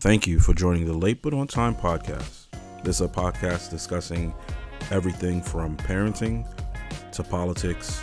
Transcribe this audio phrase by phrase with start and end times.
[0.00, 2.46] Thank you for joining the Late But On Time podcast.
[2.82, 4.34] This is a podcast discussing
[4.90, 6.46] everything from parenting
[7.12, 8.02] to politics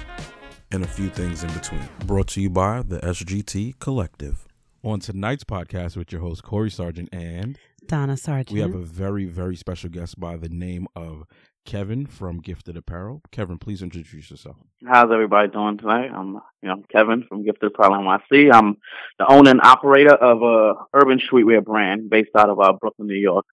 [0.72, 1.88] and a few things in between.
[2.06, 4.48] Brought to you by the SGT Collective.
[4.84, 8.52] On tonight's podcast with your host, Corey Sargent, and Donna Sargent.
[8.52, 11.26] we have a very, very special guest by the name of
[11.66, 13.22] Kevin from Gifted Apparel.
[13.32, 14.58] Kevin, please introduce yourself.
[14.86, 16.10] How's everybody doing tonight?
[16.14, 18.52] I'm, you know, Kevin from Gifted Apparel NYC.
[18.54, 18.78] I'm
[19.20, 23.14] the owner and operator of a urban streetwear brand based out of uh, Brooklyn, New
[23.16, 23.46] York.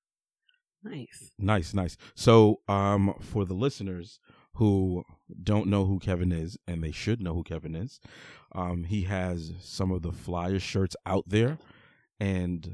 [0.82, 1.30] nice.
[1.38, 1.96] Nice, nice.
[2.14, 4.20] So, um, for the listeners
[4.54, 5.04] who
[5.42, 8.00] don't know who Kevin is, and they should know who Kevin is,
[8.54, 11.58] um, he has some of the flyest shirts out there,
[12.18, 12.72] and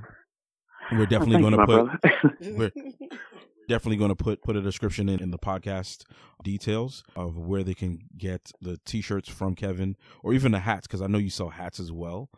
[0.92, 2.36] we're definitely Oh, going to put my brother.
[2.56, 2.70] we're
[3.68, 6.04] definitely going to put put a description in in the podcast
[6.42, 11.00] details of where they can get the t-shirts from Kevin, or even the hats, because
[11.02, 12.28] I know you sell hats as well.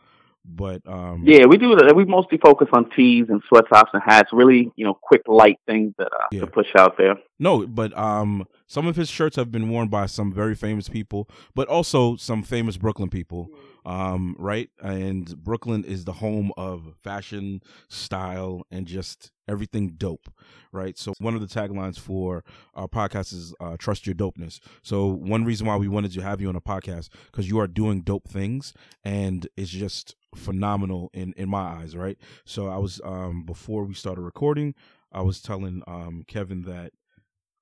[0.48, 1.96] But um, yeah, we do that.
[1.96, 4.30] We mostly focus on tees and sweattops and hats.
[4.32, 6.40] Really, you know, quick, light things that uh, Yeah.
[6.42, 7.16] to push out there.
[7.40, 11.28] No, but um, some of his shirts have been worn by some very famous people,
[11.56, 13.50] but also some famous Brooklyn people.
[13.86, 20.28] Um, right, and Brooklyn is the home of fashion, style, and just everything dope.
[20.72, 20.98] Right.
[20.98, 22.42] So one of the taglines for
[22.74, 26.40] our podcast is uh, "Trust your dopeness." So one reason why we wanted to have
[26.40, 31.32] you on a podcast because you are doing dope things, and it's just phenomenal in
[31.36, 31.94] in my eyes.
[31.96, 32.18] Right.
[32.44, 34.74] So I was um before we started recording,
[35.12, 36.92] I was telling um Kevin that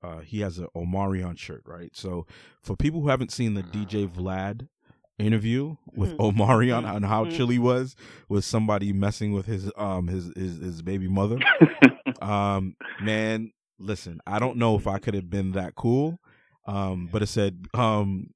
[0.02, 1.90] uh, he has a Omarion shirt, right?
[1.94, 2.26] So
[2.62, 4.68] for people who haven't seen the DJ Vlad
[5.18, 6.36] interview with Mm.
[6.36, 7.30] Omarion on how Mm.
[7.30, 7.94] chilly was
[8.28, 11.38] with somebody messing with his um his his, his baby mother,
[12.22, 16.18] um man, listen, I don't know if I could have been that cool,
[16.66, 18.30] um, but it said um,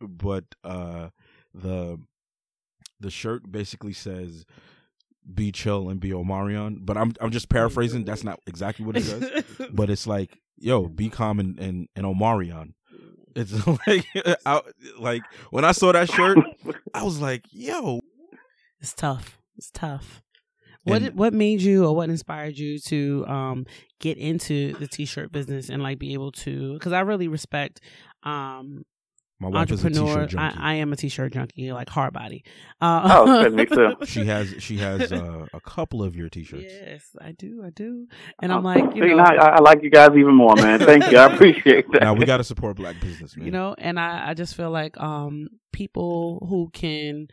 [0.00, 1.08] but uh,
[1.54, 1.98] the
[3.00, 4.44] the shirt basically says
[5.34, 8.04] be chill and be Omarion, but I'm I'm just paraphrasing.
[8.04, 12.04] That's not exactly what it says but it's like yo be calm and and, and
[12.06, 12.72] omarion
[13.34, 13.52] it's
[13.86, 14.06] like
[14.46, 14.60] I,
[14.98, 16.38] like when i saw that shirt
[16.94, 18.00] i was like yo
[18.80, 19.38] It's tough.
[19.56, 20.22] It's tough.
[20.84, 23.66] What And- what made you or what inspired you to um
[24.00, 27.80] get into the t-shirt business and like be able to because I really respect
[28.24, 28.82] um
[29.42, 30.26] my wife is a entrepreneur.
[30.26, 32.44] t-shirt junkie I, I am a t-shirt junkie, like hard body.
[32.80, 33.96] Uh, Oh, good, me too.
[34.06, 37.62] she has she has uh, a couple of your t-shirts Yes, I do.
[37.64, 38.06] I do.
[38.40, 40.78] And I'm like, you See, know, now I, I like you guys even more, man.
[40.92, 41.18] Thank you.
[41.18, 42.02] I appreciate that.
[42.02, 44.70] now we got to support black business man you know and i i just feel
[44.70, 47.26] like um people who can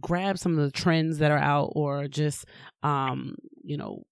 [0.00, 2.44] grab some of the trends that are out or just
[2.82, 4.02] um you know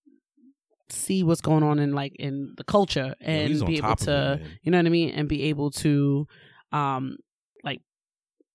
[0.88, 4.00] see what's going on in like in the culture and he's on be able top
[4.02, 6.26] of it, to you know what i mean and be able to
[6.72, 7.16] um
[7.64, 7.80] like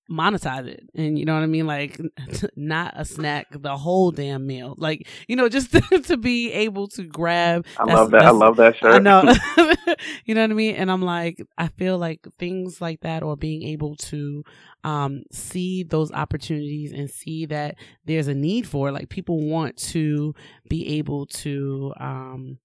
[0.09, 1.99] monetize it and you know what i mean like
[2.55, 5.71] not a snack the whole damn meal like you know just
[6.05, 8.23] to, be able to grab I love that.
[8.23, 8.95] I love that shirt.
[8.95, 9.21] I know.
[10.25, 10.75] you know what I mean?
[10.75, 14.43] And I'm like, I feel like things like that or being able to
[14.83, 18.93] um see those opportunities and see that there's a need for it.
[18.93, 20.33] Like people want to
[20.69, 22.57] be able to um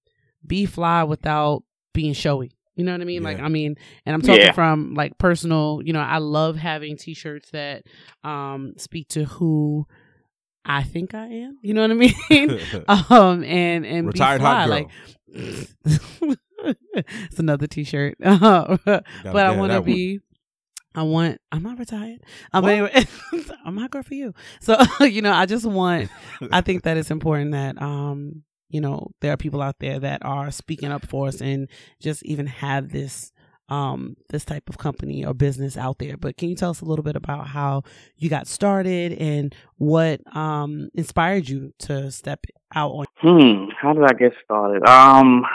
[0.45, 2.51] be fly without being showy.
[2.75, 3.23] You know what I mean?
[3.23, 3.75] Like I mean,
[4.05, 4.51] and I'm talking Yeah.
[4.51, 7.83] from like personal, you know, I love having t-shirts that
[8.23, 9.85] um speak to who
[10.65, 11.57] I think I am.
[11.61, 12.13] You know what I mean?
[13.09, 14.53] um and and retired be fly.
[14.55, 14.89] hot girl like
[16.95, 18.39] it's another t-shirt but
[18.85, 19.03] Gotta
[19.39, 19.85] i want to that one.
[19.85, 20.19] be
[20.95, 22.21] i want i'm not retired
[22.53, 22.71] um, What?
[22.71, 23.05] anyway
[23.65, 26.09] i'm not good for you so you know i just want
[26.51, 30.23] i think that it's important that um you know there are people out there that
[30.25, 31.69] are speaking up for us and
[32.01, 33.31] just even have this
[33.69, 36.85] um this type of company or business out there but can you tell us a
[36.85, 37.81] little bit about how
[38.17, 42.45] you got started and what um inspired you to step
[42.75, 43.69] out on Hmm.
[43.79, 44.85] How did I get started?
[44.85, 45.45] Um,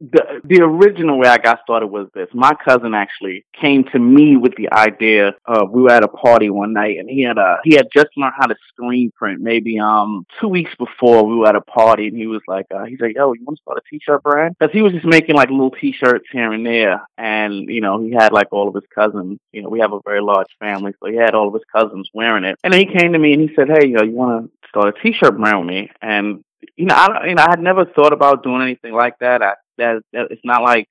[0.00, 2.28] the the original way I got started was this.
[2.34, 6.50] My cousin actually came to me with the idea of we were at a party
[6.50, 9.40] one night and he had a he had just learned how to screen print.
[9.40, 12.84] Maybe um two weeks before we were at a party and he was like uh,
[12.84, 14.56] he's like yo you want to start a t-shirt brand?
[14.58, 17.00] Because he was just making like little t-shirts here and there.
[17.16, 20.00] And you know he had like all of his cousins you know we have a
[20.04, 22.58] very large family so he had all of his cousins wearing it.
[22.64, 24.96] And then he came to me and he said hey yo you want to start
[24.96, 25.90] a t-shirt brand with me?
[26.02, 26.42] And
[26.76, 29.42] you know, I you know, I had never thought about doing anything like that.
[29.42, 30.88] I, that, that it's not like,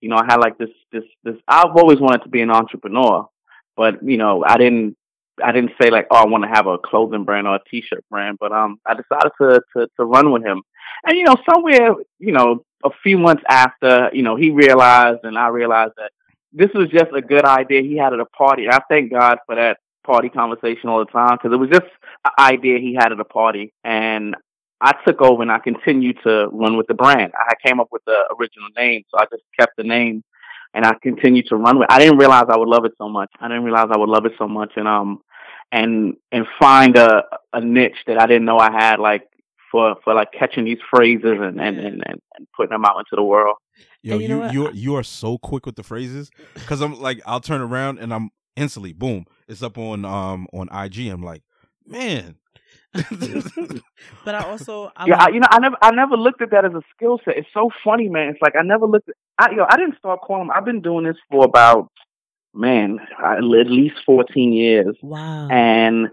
[0.00, 1.36] you know, I had like this, this, this.
[1.46, 3.26] I've always wanted to be an entrepreneur,
[3.76, 4.96] but you know, I didn't,
[5.42, 8.04] I didn't say like, oh, I want to have a clothing brand or a t-shirt
[8.10, 8.38] brand.
[8.40, 10.62] But um, I decided to to to run with him,
[11.06, 15.38] and you know, somewhere, you know, a few months after, you know, he realized and
[15.38, 16.10] I realized that
[16.52, 18.68] this was just a good idea he had at a party.
[18.68, 21.86] I thank God for that party conversation all the time because it was just
[22.24, 24.36] an idea he had at a party, and
[24.82, 27.32] I took over and I continued to run with the brand.
[27.38, 30.24] I came up with the original name, so I just kept the name
[30.74, 31.88] and I continued to run with.
[31.88, 31.94] It.
[31.94, 33.30] I didn't realize I would love it so much.
[33.40, 35.20] I didn't realize I would love it so much, and um,
[35.70, 39.28] and and find a a niche that I didn't know I had, like
[39.70, 43.14] for for like catching these phrases and and and, and, and putting them out into
[43.14, 43.56] the world.
[44.02, 47.20] Yo, you you, you are, you are so quick with the phrases because I'm like
[47.24, 51.08] I'll turn around and I'm instantly boom it's up on um on IG.
[51.08, 51.42] I'm like,
[51.86, 52.36] man.
[54.24, 56.64] but I also I yeah, I, you know, I never I never looked at that
[56.64, 57.36] as a skill set.
[57.36, 58.28] It's so funny, man.
[58.28, 60.50] It's like I never looked at I yo, I didn't start calling.
[60.54, 61.88] I've been doing this for about
[62.54, 64.96] man, at least 14 years.
[65.02, 65.48] Wow.
[65.48, 66.08] And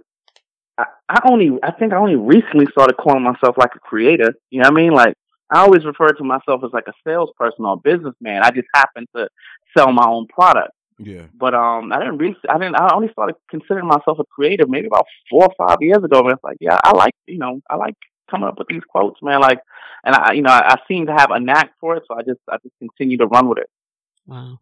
[0.77, 4.33] I, I only, I think I only recently started calling myself like a creator.
[4.49, 4.93] You know what I mean?
[4.93, 5.13] Like,
[5.51, 8.43] I always refer to myself as like a salesperson or a businessman.
[8.43, 9.27] I just happen to
[9.75, 10.71] sell my own product.
[10.99, 11.27] Yeah.
[11.33, 14.87] But um, I didn't really, I didn't, I only started considering myself a creator maybe
[14.87, 16.19] about four or five years ago.
[16.19, 17.95] And it's like, yeah, I like, you know, I like
[18.29, 19.39] coming up with these quotes, man.
[19.39, 19.59] Like,
[20.03, 22.21] and I, you know, I, I seem to have a knack for it, so I
[22.21, 23.69] just, I just continue to run with it.
[24.27, 24.59] Wow.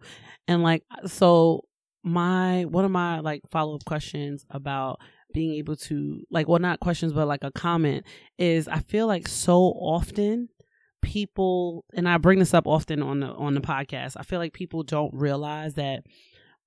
[0.48, 1.66] And like, so
[2.04, 5.00] my one of my like follow up questions about
[5.34, 8.06] being able to like well not questions but like a comment
[8.38, 10.50] is I feel like so often
[11.08, 14.16] people and I bring this up often on the on the podcast.
[14.18, 16.04] I feel like people don't realize that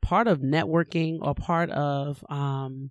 [0.00, 2.90] part of networking or part of um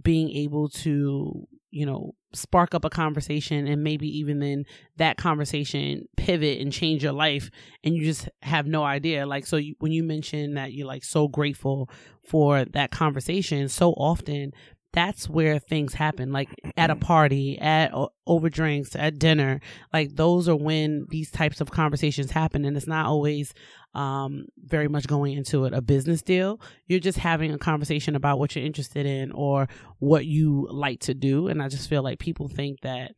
[0.00, 4.64] being able to you know spark up a conversation and maybe even then
[4.96, 7.50] that conversation pivot and change your life
[7.82, 11.02] and you just have no idea like so you, when you mention that you're like
[11.02, 11.90] so grateful
[12.22, 14.52] for that conversation so often
[14.96, 17.92] that's where things happen like at a party at
[18.26, 19.60] over drinks at dinner.
[19.92, 23.52] Like those are when these types of conversations happen and it's not always
[23.94, 26.60] um, very much going into it a business deal.
[26.86, 31.14] You're just having a conversation about what you're interested in or what you like to
[31.14, 33.12] do and i just feel like people think that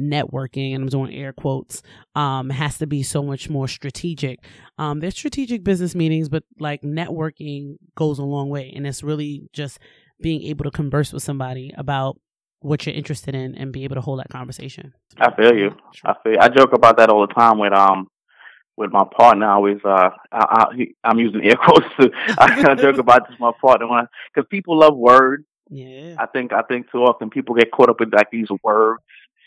[0.00, 1.82] networking and i'm doing air quotes
[2.14, 4.38] um, has to be so much more strategic.
[4.78, 9.48] Um, there's strategic business meetings but like networking goes a long way and it's really
[9.52, 9.78] just
[10.20, 12.18] being able to converse with somebody about
[12.60, 14.92] what you're interested in and be able to hold that conversation.
[15.18, 15.70] I feel you.
[16.04, 16.36] I feel.
[16.40, 18.08] I joke about that all the time with um
[18.76, 19.46] with my partner.
[19.46, 20.66] I always uh I,
[21.04, 22.10] I am using air quotes too.
[22.38, 25.44] I joke about this with my partner because people love words.
[25.70, 26.16] Yeah.
[26.18, 29.02] I think I think too often people get caught up with like these words.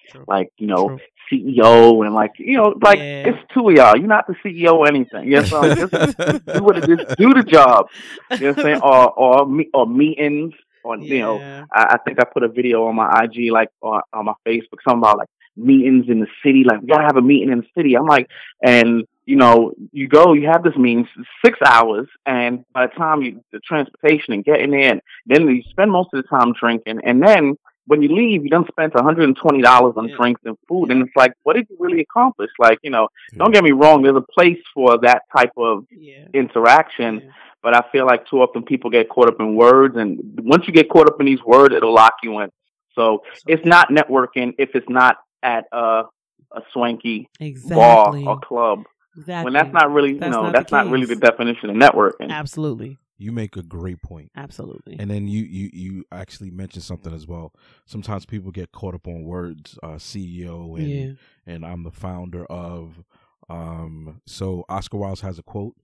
[0.10, 0.26] True.
[0.28, 1.00] Like you know, True.
[1.32, 3.28] CEO and like you know, like yeah.
[3.28, 3.98] it's two of y'all.
[3.98, 5.26] You're not the CEO or anything.
[5.26, 7.16] You know, just do what it is.
[7.18, 7.88] Do the job.
[8.32, 8.82] You know what I'm saying?
[8.84, 10.54] Or or me or meetings.
[10.86, 11.14] On yeah.
[11.14, 14.26] you know, I, I think I put a video on my IG like on, on
[14.26, 16.64] my Facebook, something about like meetings in the city.
[16.66, 17.96] Like we gotta have a meeting in the city.
[17.96, 18.30] I'm like,
[18.62, 21.08] and you know, you go, you have this meeting
[21.44, 25.92] six hours, and by the time you the transportation and getting in, then you spend
[25.92, 30.10] most of the time drinking, and then when you leave, you done spent $120 on
[30.10, 30.16] yeah.
[30.16, 30.92] drinks and food.
[30.92, 32.50] And it's like, what did you really accomplish?
[32.60, 33.40] Like, you know, yeah.
[33.40, 36.26] don't get me wrong, there's a place for that type of yeah.
[36.34, 37.32] interaction.
[37.62, 39.96] But I feel like too often people get caught up in words.
[39.98, 42.50] And once you get caught up in these words, it'll lock you in.
[42.94, 46.04] So it's not networking if it's not at a,
[46.52, 47.76] a swanky exactly.
[47.76, 48.84] bar or club.
[49.18, 49.44] Exactly.
[49.46, 52.30] When that's not really, that's you know, not that's not really the definition of networking.
[52.30, 52.98] Absolutely.
[53.24, 54.32] You make a great point.
[54.36, 54.98] Absolutely.
[55.00, 57.54] And then you you you actually mentioned something as well.
[57.86, 61.14] Sometimes people get caught up on words, uh, CEO and yeah.
[61.46, 63.04] and I'm the founder of.
[63.50, 65.76] Um, so Oscar Wilde has a quote: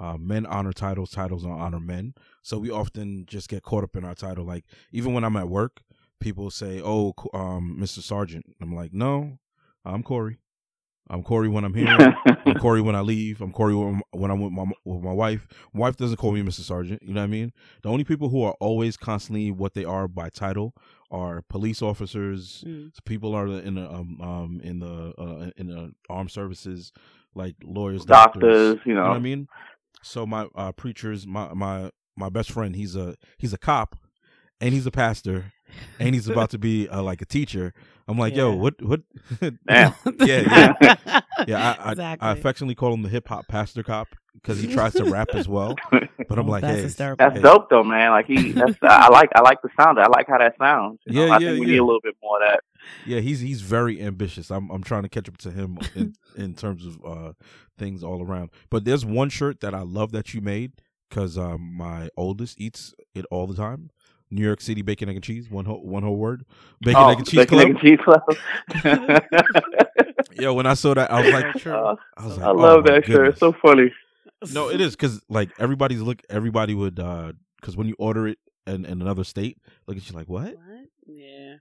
[0.00, 3.94] uh, "Men honor titles, titles don't honor men." So we often just get caught up
[3.94, 4.46] in our title.
[4.46, 5.82] Like even when I'm at work,
[6.18, 8.00] people say, "Oh, um, Mr.
[8.00, 9.38] Sargent." I'm like, "No,
[9.84, 10.38] I'm Corey."
[11.08, 12.14] I'm Corey when I'm here.
[12.46, 13.40] I'm Corey when I leave.
[13.40, 15.46] I'm Corey when, when I'm with my with my wife.
[15.72, 16.60] My wife doesn't call me Mr.
[16.60, 17.02] Sargent.
[17.02, 17.52] You know what I mean?
[17.82, 20.74] The only people who are always constantly what they are by title
[21.10, 22.64] are police officers.
[22.66, 22.92] Mm.
[23.04, 26.92] People are in the um, um in the uh, in the armed services,
[27.34, 28.42] like lawyers, doctors.
[28.42, 29.00] doctors you, know.
[29.00, 29.46] you know what I mean?
[30.02, 33.96] So my uh, preachers, my my my best friend, he's a he's a cop,
[34.60, 35.52] and he's a pastor,
[36.00, 37.72] and he's about to be uh, like a teacher.
[38.08, 38.42] I'm like, yeah.
[38.42, 39.00] yo, what, what?
[39.68, 40.94] yeah, yeah,
[41.46, 41.74] yeah.
[41.78, 42.26] I, exactly.
[42.26, 45.28] I, I, affectionately call him the hip hop pastor cop because he tries to rap
[45.32, 45.74] as well.
[45.90, 47.28] But I'm like, that's hey, hysterical.
[47.28, 48.12] that's dope though, man.
[48.12, 49.98] Like he, that's, I like, I like the sound.
[49.98, 51.00] I like how that sounds.
[51.04, 51.72] You yeah, know, I yeah, think we yeah.
[51.72, 52.60] need a little bit more of that.
[53.04, 54.52] Yeah, he's he's very ambitious.
[54.52, 57.32] I'm I'm trying to catch up to him in, in terms of uh,
[57.76, 58.50] things all around.
[58.70, 60.74] But there's one shirt that I love that you made
[61.08, 63.90] because um, my oldest eats it all the time.
[64.30, 65.50] New York City bacon egg and cheese.
[65.50, 66.44] One whole one whole word.
[66.80, 67.66] Bacon oh, egg and cheese bacon, club.
[67.66, 67.98] Egg and cheese
[68.84, 69.22] club.
[70.32, 72.92] Yo, when I saw that, I was like, uh, I was like, I love oh,
[72.92, 73.28] that shirt.
[73.28, 73.92] It's so funny.
[74.52, 76.20] No, it is because like everybody's look.
[76.28, 80.16] Everybody would uh because when you order it in, in another state, look at you
[80.16, 80.54] like what?
[80.56, 80.88] What?
[81.06, 81.56] Yeah.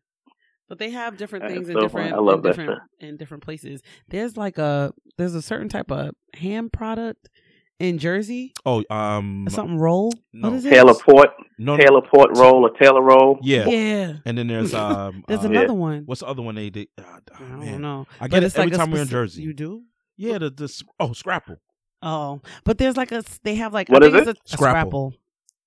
[0.68, 2.14] But they have different That's things in so different.
[2.14, 3.82] I love in that different in different places.
[4.10, 7.30] There's like a there's a certain type of ham product
[7.80, 8.54] in Jersey.
[8.66, 10.12] Oh, um, Something roll.
[10.34, 10.50] no.
[10.50, 10.70] What is it?
[10.70, 13.38] Taylor Pork, no, no, Taylor Pork roll, or Taylor roll.
[13.42, 13.68] yeah.
[13.68, 14.14] Yeah.
[14.26, 16.04] And then there's um, There's uh, another one.
[16.06, 16.88] What's the other one they did?
[16.98, 17.04] Uh,
[17.36, 17.82] I don't man.
[17.82, 18.08] know.
[18.20, 19.42] I But get it it's every like a time we're in Jersey.
[19.44, 19.84] You do?
[20.18, 21.58] Yeah, the, the oh scrapple.
[22.02, 24.30] Oh, but there's like a they have like What I is think it?
[24.44, 25.12] it's a, a Scrapple.
[25.12, 25.14] scrapple.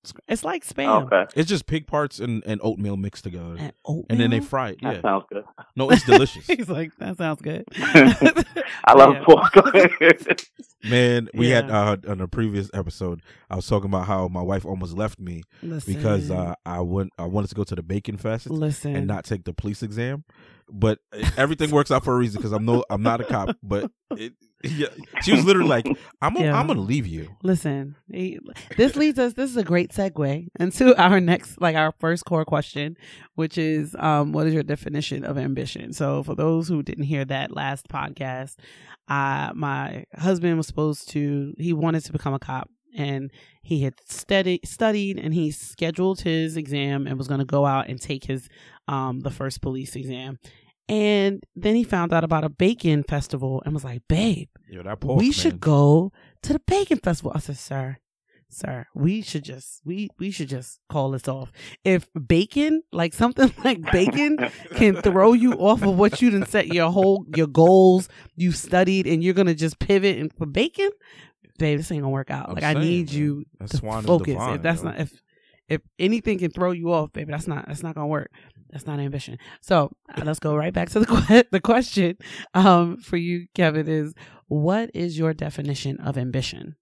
[0.05, 3.73] Sc- It's like spam Okay, It's just pig parts and, and oatmeal mixed together, and
[3.85, 4.05] oatmeal.
[4.09, 4.79] and then they fry it.
[4.81, 5.43] that Yeah, sounds good.
[5.75, 6.45] no, it's delicious.
[6.47, 7.65] He's like, that sounds good.
[8.85, 9.53] I love pork.
[10.83, 11.91] Man, we had Yeah.
[11.91, 15.43] uh, on a previous episode, I was talking about how my wife almost left me
[15.61, 19.05] Listen, because uh, I went I wanted to go to the Bacon Fest listen, and
[19.07, 20.23] not take the police exam.
[20.71, 20.99] But
[21.35, 23.57] everything works out for a reason because I'm no I'm not a cop.
[23.61, 24.87] But it, yeah,
[25.21, 25.85] she was literally like,
[26.21, 26.59] "I'm gonna- Yeah.
[26.59, 27.95] I'm gonna leave you." Listen,
[28.77, 29.33] this leads us.
[29.33, 32.97] This is a great segue into our next, like our first core question,
[33.35, 35.93] which is, um, what is your definition of ambition?
[35.93, 38.55] So, for those who didn't hear that last podcast,
[39.07, 41.53] uh, my husband was supposed to.
[41.57, 46.57] He wanted to become a cop, and he had studied studied, and he scheduled his
[46.57, 48.49] exam and was going to go out and take his,
[48.87, 50.37] um, the first police exam.
[50.89, 54.99] And then he found out about a bacon festival and was like, "Babe, Yo, that
[54.99, 55.31] pork, we man.
[55.31, 56.11] should go
[56.43, 57.31] to the bacon festival.
[57.35, 57.97] I said, sir,
[58.49, 61.51] sir, we should just we we should just call this off.
[61.83, 64.37] If bacon, like something like bacon,
[64.75, 69.05] can throw you off of what you didn't set your whole your goals you studied,
[69.05, 70.89] and you're gonna just pivot and for bacon,
[71.59, 72.49] babe, this ain't gonna work out.
[72.49, 73.15] I'm like I need man.
[73.19, 74.33] you That to focus.
[74.33, 74.89] divine, if that's yo.
[74.89, 75.21] not if
[75.67, 78.31] if anything can throw you off, baby, that's not that's not gonna work.
[78.71, 79.37] That's not ambition.
[79.61, 82.17] So uh, let's go right back to the the question
[82.53, 83.87] um, for you, Kevin.
[83.87, 84.13] Is
[84.47, 86.75] what is your definition of ambition?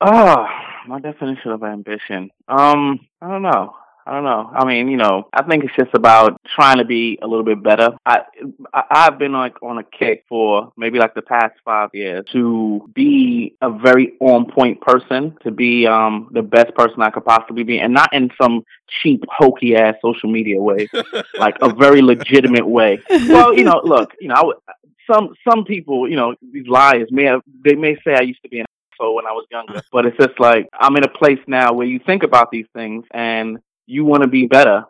[0.00, 0.46] Oh,
[0.88, 2.30] my definition of ambition.
[2.48, 3.74] Um, I don't know.
[4.06, 4.50] I don't know.
[4.52, 7.62] I mean, you know, I think it's just about trying to be a little bit
[7.62, 7.90] better.
[8.04, 8.22] I,
[8.72, 12.88] I I've been like on a kick for maybe like the past five years to
[12.94, 17.62] be a very on point person, to be um the best person I could possibly
[17.62, 18.64] be, and not in some
[19.02, 20.88] cheap hokey ass social media way,
[21.38, 23.00] like a very legitimate way.
[23.08, 24.56] Well, you know, look, you know, I would,
[25.10, 28.48] some some people, you know, these liars may have they may say I used to
[28.48, 31.40] be an asshole when I was younger, but it's just like I'm in a place
[31.46, 33.58] now where you think about these things and
[33.90, 34.84] you want to be better.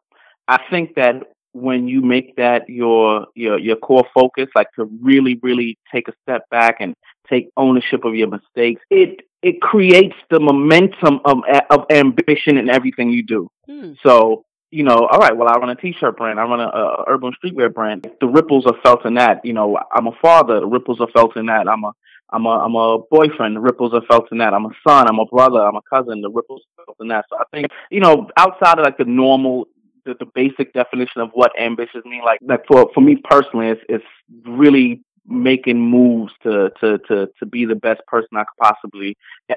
[0.46, 1.14] I think that
[1.52, 6.12] when you make that your your your core focus, like to really really take a
[6.22, 6.94] step back and
[7.28, 11.38] take ownership of your mistakes, it it creates the momentum of
[11.70, 13.48] of ambition in everything you do.
[13.66, 13.92] Hmm.
[14.02, 16.38] So, you know, all right, well, I run a t-shirt brand.
[16.38, 18.08] I run a, a urban streetwear brand.
[18.20, 19.44] The ripples are felt in that.
[19.44, 20.60] You know, I'm a father.
[20.60, 21.68] The ripples are felt in that.
[21.68, 21.92] I'm a,
[22.32, 23.56] I'm a, I'm a boyfriend.
[23.56, 24.54] The ripples are felt in that.
[24.54, 25.08] I'm a son.
[25.08, 25.60] I'm a brother.
[25.60, 26.20] I'm a cousin.
[26.20, 27.26] The ripples are felt in that.
[27.30, 29.68] So I think, you know, outside of like the normal,
[30.04, 33.82] the, the basic definition of what ambitious mean, like, like for, for me personally, it's,
[33.88, 34.04] it's
[34.46, 39.16] really making moves to, to, to, to be the best person I could possibly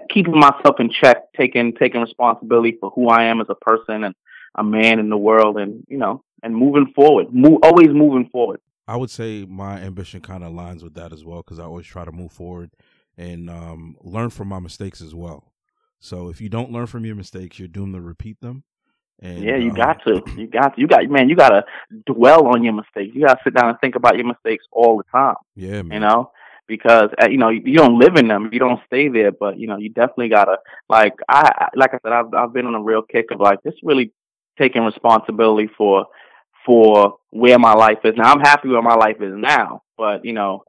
[0.10, 4.16] keeping myself in check, taking, taking responsibility for who I am as a person and,
[4.56, 8.60] a man in the world and you know and moving forward Mo- always moving forward
[8.88, 11.86] I would say my ambition kind of aligns with that as well because I always
[11.86, 12.72] try to move forward
[13.18, 15.52] and um, learn from my mistakes as well.
[16.00, 18.64] So if you don't learn from your mistakes, you're doomed to repeat them.
[19.22, 20.82] And, yeah you uh, got to you got to.
[20.82, 21.64] you got man you got to
[22.08, 24.98] dwell on your mistakes you got to sit down and think about your mistakes all
[24.98, 25.92] the time Yeah, man.
[25.92, 26.32] you know
[26.68, 29.78] because you know you don't live in them you don't stay there but you know
[29.78, 30.58] you definitely got to
[30.90, 33.60] like I I- like I said I've I've been on a real kick of like
[33.64, 34.12] just really
[34.58, 36.08] taking responsibility for
[36.66, 40.34] for where my life is now I'm happy where my life is now but you
[40.34, 40.64] know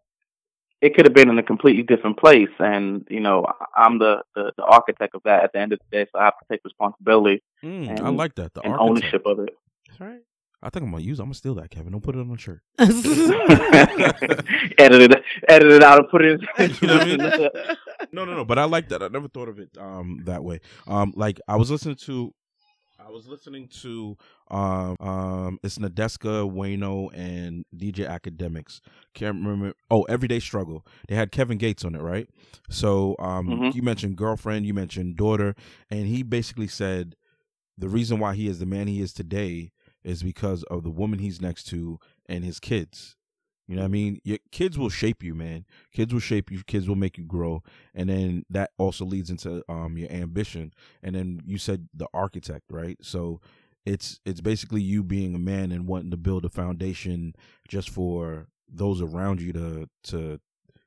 [0.80, 3.46] it could have been in a completely different place and you know
[3.76, 6.24] I'm the, the the architect of that at the end of the day so I
[6.24, 8.52] have to take responsibility Mm, and- I like that.
[8.54, 8.90] The and architect.
[8.90, 9.54] ownership of it
[9.88, 10.20] That's right.
[10.62, 11.18] I think I'm gonna use.
[11.20, 11.92] I'm gonna steal that, Kevin.
[11.92, 12.62] Don't put it on a shirt.
[14.78, 17.76] edit it edit it out and put it in You know what I mean?
[18.12, 18.44] No, no, no.
[18.44, 19.02] But I like that.
[19.02, 20.60] I never thought of it um that way.
[20.86, 22.32] Um, like I was listening to,
[23.06, 24.16] I was listening to
[24.50, 28.80] um um it's Nadeska Wayno and DJ Akademiks.
[29.14, 29.75] Can't remember.
[29.90, 30.87] Oh, Everyday Struggle.
[31.08, 32.28] They had Kevin Gates on it, right?
[32.70, 33.75] So um, Mhm.
[33.75, 35.54] you mentioned girlfriend, you mentioned daughter,
[35.90, 37.16] and he basically said
[37.76, 41.18] the reason why he is the man he is today is because of the woman
[41.18, 43.16] he's next to and his kids.
[43.66, 44.21] You know what I mean?
[44.25, 45.64] Your kids will shape you, man.
[45.92, 46.62] Kids will shape you.
[46.64, 47.62] Kids will make you grow,
[47.94, 50.73] and then that also leads into um your ambition.
[51.02, 52.99] And then you said the architect, right?
[53.00, 53.40] So
[53.87, 57.35] it's it's basically you being a man and wanting to build a foundation
[57.68, 60.40] just for those around you to to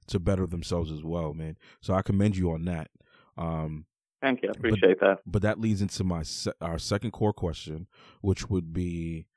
[0.08, 1.58] to better themselves as well, man.
[1.82, 2.90] So I commend you on that.
[3.38, 3.86] Um,
[4.22, 7.88] thank you I appreciate that but that leads into my se- our second core question,
[8.22, 9.28] which would be,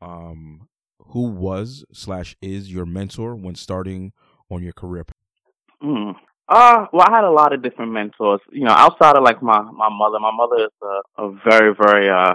[0.00, 4.12] um, who was slash is your mentor when starting
[4.50, 5.04] on your career?
[5.82, 6.14] Mm.
[6.48, 8.40] Uh, well, I had a lot of different mentors.
[8.52, 10.18] You know, outside of like my my mother.
[10.20, 12.34] My mother is a, a very very uh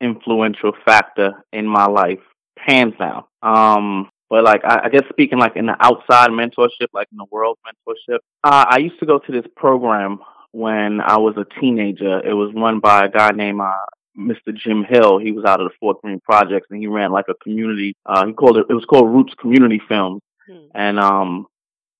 [0.00, 2.20] influential factor in my life,
[2.56, 3.24] hands down.
[3.42, 7.26] Um, but like I, I guess speaking like in the outside mentorship, like in the
[7.30, 10.18] world mentorship, uh, I used to go to this program
[10.52, 12.20] when I was a teenager.
[12.20, 13.72] It was run by a guy named uh,
[14.18, 14.54] Mr.
[14.54, 15.18] Jim Hill.
[15.18, 17.94] He was out of the Fort Greene Projects, and he ran like a community.
[18.04, 18.66] Uh, he called it.
[18.68, 20.66] It was called Roots Community Films, hmm.
[20.74, 21.46] and um,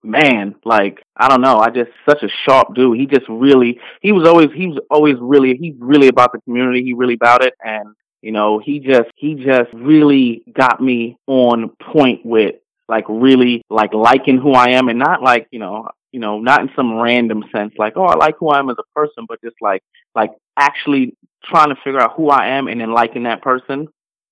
[0.03, 2.99] man, like I don't know, I just such a sharp dude.
[2.99, 6.83] He just really, he was always, he was always really, he's really about the community.
[6.83, 11.71] He really about it, and you know, he just, he just really got me on
[11.93, 12.57] point with
[12.89, 16.63] like really like liking who I am, and not like you know, you know, not
[16.63, 19.41] in some random sense, like oh, I like who I am as a person, but
[19.43, 19.83] just like
[20.15, 23.88] like actually trying to figure out who I am and then liking that person.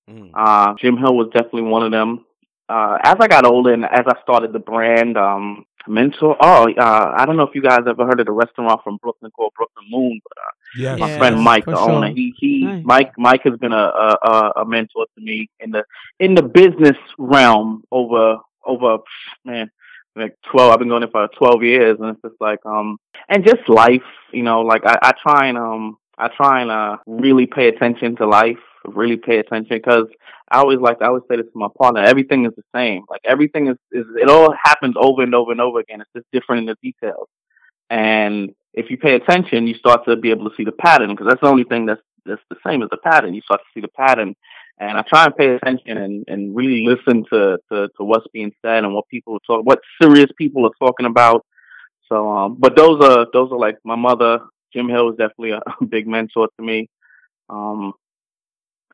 [0.09, 0.31] Mm.
[0.33, 2.25] Uh, Jim Hill was definitely one of them
[2.69, 6.35] uh, as I got older and as I started the brand, um, mentor.
[6.41, 9.31] Oh, uh, I don't know if you guys ever heard of the restaurant from Brooklyn
[9.31, 10.99] called Brooklyn Moon, but uh, yes.
[10.99, 11.89] my friend Mike, the sure.
[11.89, 12.83] owner, he he nice.
[12.85, 15.83] Mike Mike has been a, a a mentor to me in the
[16.19, 18.97] in the business realm over over
[19.45, 19.71] man
[20.17, 22.97] like 12 i've been going there for 12 years and it's just like um
[23.29, 24.01] and just life
[24.33, 28.15] you know like i i try and um i try and uh really pay attention
[28.15, 28.57] to life
[28.87, 30.07] really pay attention because
[30.49, 32.01] I always like I always say this to my partner.
[32.01, 33.03] Everything is the same.
[33.09, 36.01] Like everything is, is it all happens over and over and over again.
[36.01, 37.27] It's just different in the details.
[37.89, 41.27] And if you pay attention, you start to be able to see the pattern because
[41.27, 43.33] that's the only thing that's that's the same as the pattern.
[43.33, 44.35] You start to see the pattern.
[44.79, 48.51] And I try and pay attention and, and really listen to, to, to what's being
[48.63, 51.43] said and what people are talking, what serious people are talking about.
[52.07, 54.39] So, um, but those are those are like my mother.
[54.73, 56.89] Jim Hill was definitely a, a big mentor to me.
[57.49, 57.93] Um,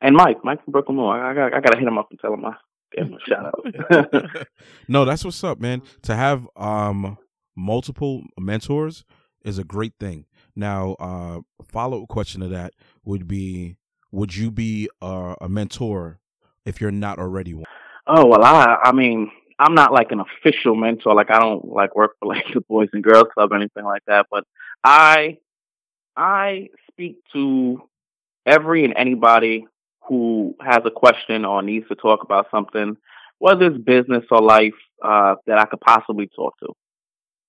[0.02, 1.08] and Mike, Mike from Brooklyn Moon.
[1.08, 2.54] I, I, I gotta hit him up and tell him I
[2.94, 4.46] give him a shout out.
[4.88, 5.82] no, that's what's up, man.
[6.02, 7.18] To have um
[7.56, 9.04] multiple mentors
[9.44, 10.26] is a great thing.
[10.54, 13.76] Now, uh follow up question to that would be
[14.12, 16.20] would you be uh, a mentor
[16.64, 17.64] if you're not already one?
[18.06, 21.94] Oh well I I mean I'm not like an official mentor, like I don't like
[21.94, 24.44] work for like the Boys and Girls Club or anything like that, but
[24.82, 25.38] I
[26.16, 27.82] I speak to
[28.46, 29.66] every and anybody
[30.08, 32.96] who has a question or needs to talk about something,
[33.38, 36.72] whether it's business or life, uh, that I could possibly talk to.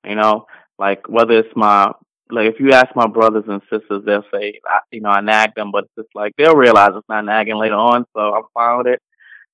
[0.08, 0.46] You know,
[0.78, 1.92] like whether it's my
[2.32, 4.60] like if you ask my brothers and sisters, they'll say,
[4.92, 7.76] you know, I nag them, but it's just like they'll realize it's not nagging later
[7.76, 9.02] on, so I'm fine with it.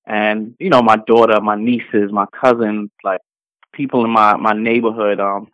[0.06, 3.22] And you know, my daughter, my nieces, my cousins, like
[3.74, 5.20] people in my my neighborhood.
[5.20, 5.48] Um,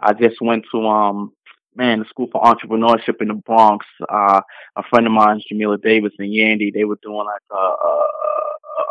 [0.00, 1.32] I just went to um
[1.76, 3.86] man, the School for Entrepreneurship in the Bronx.
[4.08, 4.40] Uh,
[4.76, 8.02] a friend of mine, Jamila Davis and Yandy, they were doing like a, a,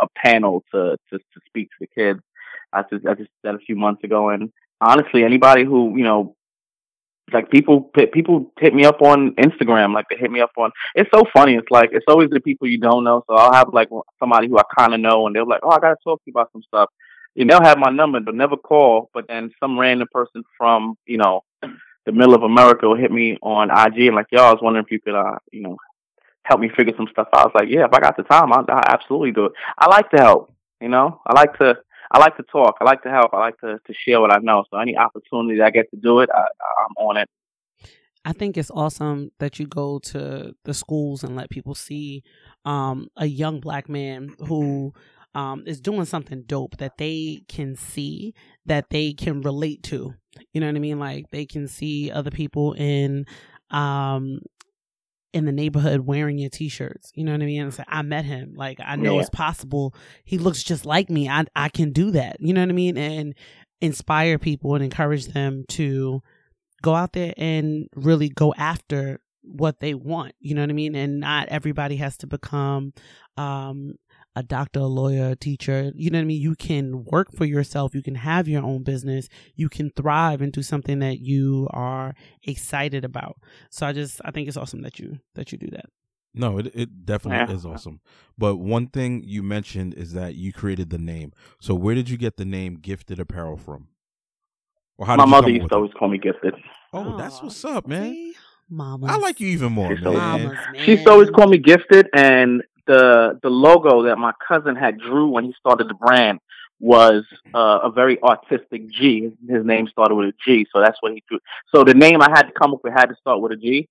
[0.03, 2.19] a panel to, to to speak to the kids.
[2.71, 6.35] I just I just did a few months ago, and honestly, anybody who you know,
[7.31, 10.71] like people people hit me up on Instagram, like they hit me up on.
[10.95, 11.55] It's so funny.
[11.55, 13.23] It's like it's always the people you don't know.
[13.27, 15.79] So I'll have like somebody who I kind of know, and they're like, "Oh, I
[15.79, 16.89] gotta talk to you about some stuff."
[17.35, 19.09] And they'll have my number, but never call.
[19.13, 21.43] But then some random person from you know
[22.05, 24.91] the middle of America hit me on IG and like, yo, I was wondering if
[24.91, 25.77] you could, uh, you know,
[26.43, 27.41] help me figure some stuff out.
[27.41, 29.53] I was like, yeah, if I got the time, I'll, I'll absolutely do it.
[29.77, 31.77] I like to help, you know, I like to,
[32.11, 32.77] I like to talk.
[32.81, 33.33] I like to help.
[33.33, 34.65] I like to, to share what I know.
[34.69, 37.29] So any opportunity I get to do it, I, I'm on it.
[38.25, 42.23] I think it's awesome that you go to the schools and let people see
[42.63, 44.93] um, a young black man who
[45.35, 48.33] um, is doing something dope that they can see
[48.65, 50.13] that they can relate to.
[50.53, 50.99] You know what I mean?
[50.99, 53.25] Like they can see other people in
[53.71, 54.39] um
[55.33, 57.11] in the neighborhood wearing your t-shirts.
[57.15, 57.63] You know what I mean?
[57.63, 58.53] And say, I met him.
[58.55, 59.21] Like I know yeah.
[59.21, 59.95] it's possible.
[60.23, 61.27] He looks just like me.
[61.27, 62.37] I I can do that.
[62.39, 62.97] You know what I mean?
[62.97, 63.35] And
[63.81, 66.21] inspire people and encourage them to
[66.81, 70.33] go out there and really go after what they want.
[70.39, 70.95] You know what I mean?
[70.95, 72.93] And not everybody has to become
[73.35, 73.95] um
[74.35, 75.91] a doctor, a lawyer, a teacher.
[75.95, 76.41] You know what I mean?
[76.41, 77.93] You can work for yourself.
[77.93, 79.29] You can have your own business.
[79.55, 83.37] You can thrive and do something that you are excited about.
[83.69, 85.85] So I just I think it's awesome that you that you do that.
[86.33, 87.57] No, it it definitely yeah.
[87.57, 87.99] is awesome.
[88.37, 91.31] But one thing you mentioned is that you created the name.
[91.59, 93.89] So where did you get the name Gifted Apparel from?
[94.97, 96.55] Or how My mother used to always call me Gifted.
[96.91, 98.33] Oh, that's what's up, man.
[98.69, 99.07] Mama.
[99.07, 100.03] I like you even more, man.
[100.03, 100.85] Mamas, man.
[100.85, 104.99] She used to always called me Gifted, and the the logo that my cousin had
[104.99, 106.39] drew when he started the brand
[106.79, 109.31] was uh, a very artistic G.
[109.47, 111.39] His name started with a G, so that's what he drew.
[111.73, 113.87] So the name I had to come up with had to start with a G.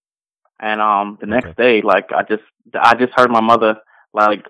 [0.61, 2.43] And um, the next day, like I just
[2.79, 3.81] I just heard my mother
[4.13, 4.47] like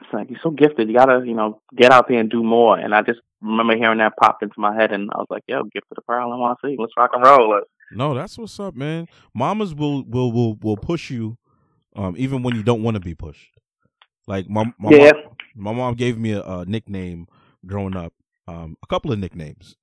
[0.00, 0.88] it's like you're so gifted.
[0.88, 2.78] You gotta, you know, get out there and do more.
[2.78, 5.62] And I just remember hearing that pop into my head, and I was like, "Yo,
[5.64, 6.76] gifted apparel NYC.
[6.78, 7.60] Let's rock and roll."
[7.92, 9.06] No, that's what's up, man.
[9.34, 11.38] Mamas will will will will push you,
[11.94, 13.53] um, even when you don't want to be pushed.
[14.26, 15.12] Like my my yeah.
[15.12, 17.26] mom, my mom gave me a, a nickname
[17.66, 18.12] growing up.
[18.46, 19.74] Um, a couple of nicknames.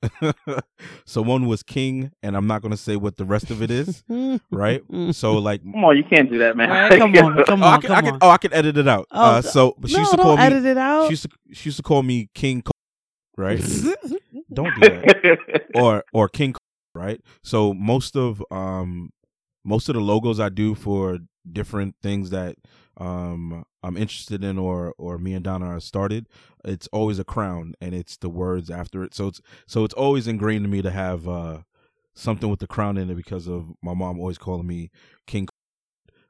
[1.05, 3.71] so one was King, and I'm not going to say what the rest of it
[3.71, 4.03] is,
[4.51, 4.83] right?
[5.11, 6.69] So like, come on, you can't do that, man.
[6.69, 8.19] Right, come on, come oh, I on, can, come I can, on.
[8.21, 9.07] oh, I can edit it out.
[9.11, 10.43] Oh, uh, so but she no, used to don't call me.
[10.43, 11.05] edit it out.
[11.05, 12.63] She used to she used to call me King,
[13.35, 13.59] right?
[14.53, 15.63] don't do that.
[15.73, 16.53] or or King,
[16.93, 17.19] right?
[17.43, 19.09] So most of um
[19.63, 21.17] most of the logos I do for
[21.51, 22.57] different things that
[22.97, 26.27] um I'm interested in or or me and Donna are started,
[26.63, 29.13] it's always a crown and it's the words after it.
[29.13, 31.59] So it's so it's always ingrained in me to have uh
[32.13, 34.91] something with the crown in it because of my mom always calling me
[35.27, 35.47] King.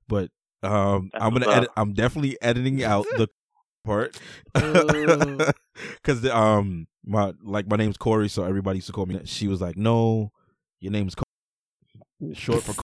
[0.08, 0.30] But
[0.64, 1.70] um I'm gonna edit.
[1.76, 3.28] I'm definitely editing out the
[3.84, 4.20] part
[4.54, 9.20] because um my like my name's Corey, so everybody used to call me.
[9.26, 10.32] She was like, "No,
[10.80, 12.34] your name's Corey.
[12.36, 12.76] short for."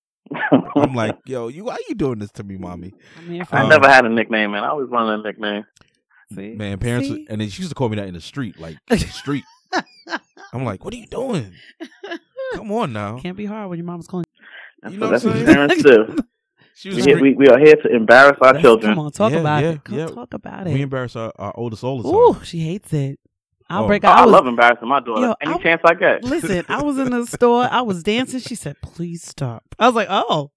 [0.82, 3.46] Co-" I'm like, "Yo, you why are you doing this to me, mommy?" I'm here
[3.46, 4.64] for I Um, never had a nickname, man.
[4.64, 5.66] I always wanted a nickname.
[6.36, 6.54] See?
[6.56, 7.26] Man, parents, See?
[7.30, 8.78] and then she used to call me that in the street, like
[9.12, 9.44] street.
[10.54, 11.54] I'm like, "What are you doing?
[12.54, 14.26] Come on now." Can't be hard when your mom's calling.
[14.82, 15.56] That's You know what, that's what what I'm saying?
[15.70, 16.24] parents do.
[16.80, 17.06] She We, was.
[17.06, 18.92] here- we, we are here to embarrass our Let's- children.
[18.94, 19.84] Come on, talk Yeah, about yeah, it.
[19.84, 20.06] Come yeah.
[20.06, 20.74] talk about it.
[20.76, 22.14] we embarrass our, our oldest all the time.
[22.16, 23.20] Ooh, she hates it.
[23.68, 23.88] I'll Oh.
[23.88, 24.16] break Oh, out.
[24.18, 25.22] I, I was, love embarrassing my daughter.
[25.22, 26.24] Yo, Any I- chance I get.
[26.24, 27.68] Listen, I was in the store.
[27.72, 28.40] I was dancing.
[28.42, 30.52] She said, "Please stop." I was like, "Oh,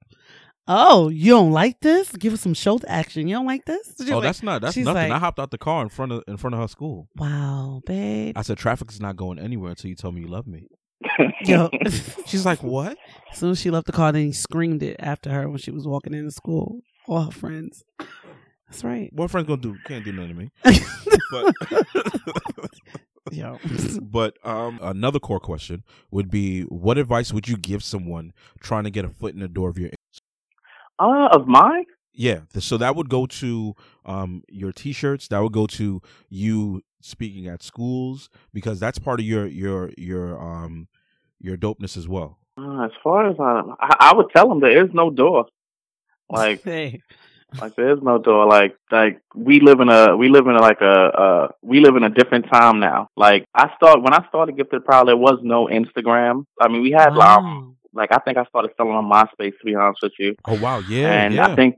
[0.70, 2.10] oh, you don't like this?
[2.12, 3.28] Give us some shoulder action.
[3.28, 4.62] You don't like this?" She's oh, like, that's not.
[4.62, 4.94] That's nothing.
[4.94, 7.08] like- I hopped out the car in front of in front of her school.
[7.16, 8.36] wow, babe.
[8.38, 10.68] I said, "Traffic is not going anywhere until you tell me you love me."
[11.44, 11.70] Yo,
[12.26, 12.96] She's like, "What?"
[13.32, 15.70] as soon as she left the car, then he screamed it after her when she
[15.70, 16.80] was walking into school.
[17.08, 17.82] All her friends.
[18.68, 19.10] That's right.
[19.12, 19.76] What friends gonna do?
[19.86, 20.50] Can't do nothing to me.
[21.30, 21.54] But
[23.32, 23.58] Yo,
[24.02, 28.90] but um, another core question would be: What advice would you give someone trying to
[28.90, 29.90] get a foot in the door of your?
[31.00, 31.86] Uh, of mine?
[32.12, 35.28] Yeah, so that would go to um your t-shirts.
[35.28, 40.38] That would go to you speaking at schools because that's part of your your your
[40.40, 40.88] um
[41.40, 42.38] your dopeness as well.
[42.58, 45.46] Uh, as far as I, I, I would tell them there is no door.
[46.28, 47.02] Like, hey,
[47.58, 48.46] like there is no door.
[48.46, 51.96] Like, like we live in a, we live in a, like a, uh, we live
[51.96, 53.08] in a different time now.
[53.16, 56.44] Like, I start when I started Gifted Proud, there was no Instagram.
[56.60, 57.36] I mean, we had um, wow.
[57.36, 60.34] like I think I started selling on MySpace to be honest with you.
[60.46, 61.46] Oh wow, yeah, and yeah.
[61.46, 61.76] I think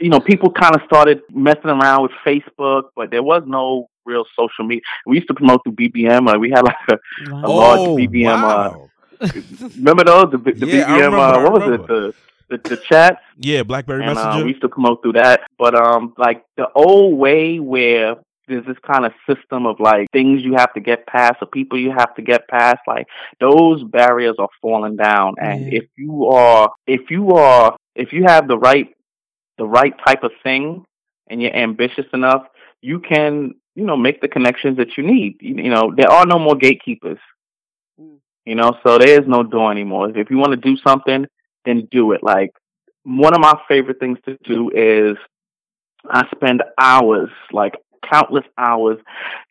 [0.00, 4.24] you know people kind of started messing around with Facebook, but there was no real
[4.38, 4.82] social media.
[5.06, 6.26] We used to promote through BBM.
[6.26, 6.98] Like we had like a a
[7.32, 7.48] Wow.
[7.50, 8.70] large oh, BBM, uh,
[9.76, 11.04] remember those the, the Yeah, I BBM.
[11.04, 11.86] remember, uh, what was it?
[11.86, 12.14] The
[12.48, 13.18] the, the chat.
[13.38, 14.44] yeah, BlackBerry and uh, Messenger.
[14.44, 15.40] we used to promote through that.
[15.58, 18.16] But um, like the old way where
[18.48, 21.78] there's this kind of system of like things you have to get past or people
[21.78, 23.06] you have to get past, like
[23.40, 25.34] those barriers are falling down.
[25.40, 25.80] And Yeah.
[25.80, 28.88] if you are, if you are, if you have the right,
[29.58, 30.84] the right type of thing,
[31.28, 32.46] and you're ambitious enough,
[32.80, 35.36] you can, you know, make the connections that you need.
[35.40, 37.18] You, you know, there are no more gatekeepers.
[38.00, 38.18] Mm.
[38.44, 40.10] You know, so there is no door anymore.
[40.16, 41.26] If you want to do something,
[41.64, 42.22] then do it.
[42.22, 42.50] Like
[43.04, 45.16] one of my favorite things to do is
[46.10, 47.74] I spend hours, like
[48.10, 48.98] countless hours,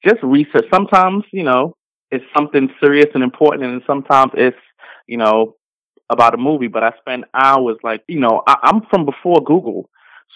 [0.06, 0.66] just research.
[0.74, 1.76] Sometimes, you know,
[2.12, 4.58] it's something serious and important, and sometimes it's,
[5.08, 5.56] you know,
[6.10, 6.68] about a movie.
[6.68, 9.90] But I spend hours, like, you know, I, I'm from before Google,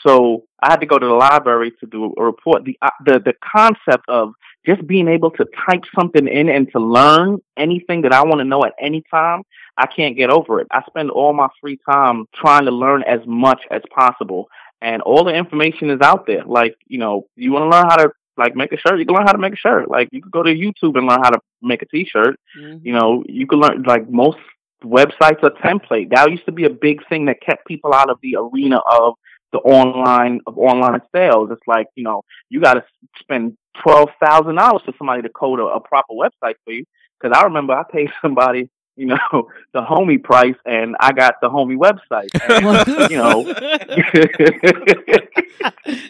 [0.05, 2.63] so I had to go to the library to do a report.
[2.65, 4.33] The uh, the the concept of
[4.65, 8.45] just being able to type something in and to learn anything that I want to
[8.45, 9.43] know at any time,
[9.77, 10.67] I can't get over it.
[10.71, 14.47] I spend all my free time trying to learn as much as possible.
[14.85, 16.43] And all the information is out there.
[16.45, 19.15] Like, you know, you want to learn how to like make a shirt, you can
[19.15, 19.89] learn how to make a shirt.
[19.89, 22.39] Like you could go to YouTube and learn how to make a t shirt.
[22.59, 22.85] Mhm.
[22.85, 24.37] You know, you can learn like most
[24.83, 26.09] websites are template.
[26.11, 29.15] That used to be a big thing that kept people out of the arena of
[29.53, 31.49] the online of online sales.
[31.51, 32.83] It's like, you know, you gotta
[33.19, 36.83] spend twelve thousand dollars for somebody to code a, a proper website for you.
[37.19, 39.17] Because I remember I paid somebody, you know,
[39.73, 42.29] the homie price, and I got the homie website.
[42.49, 43.45] And, you know,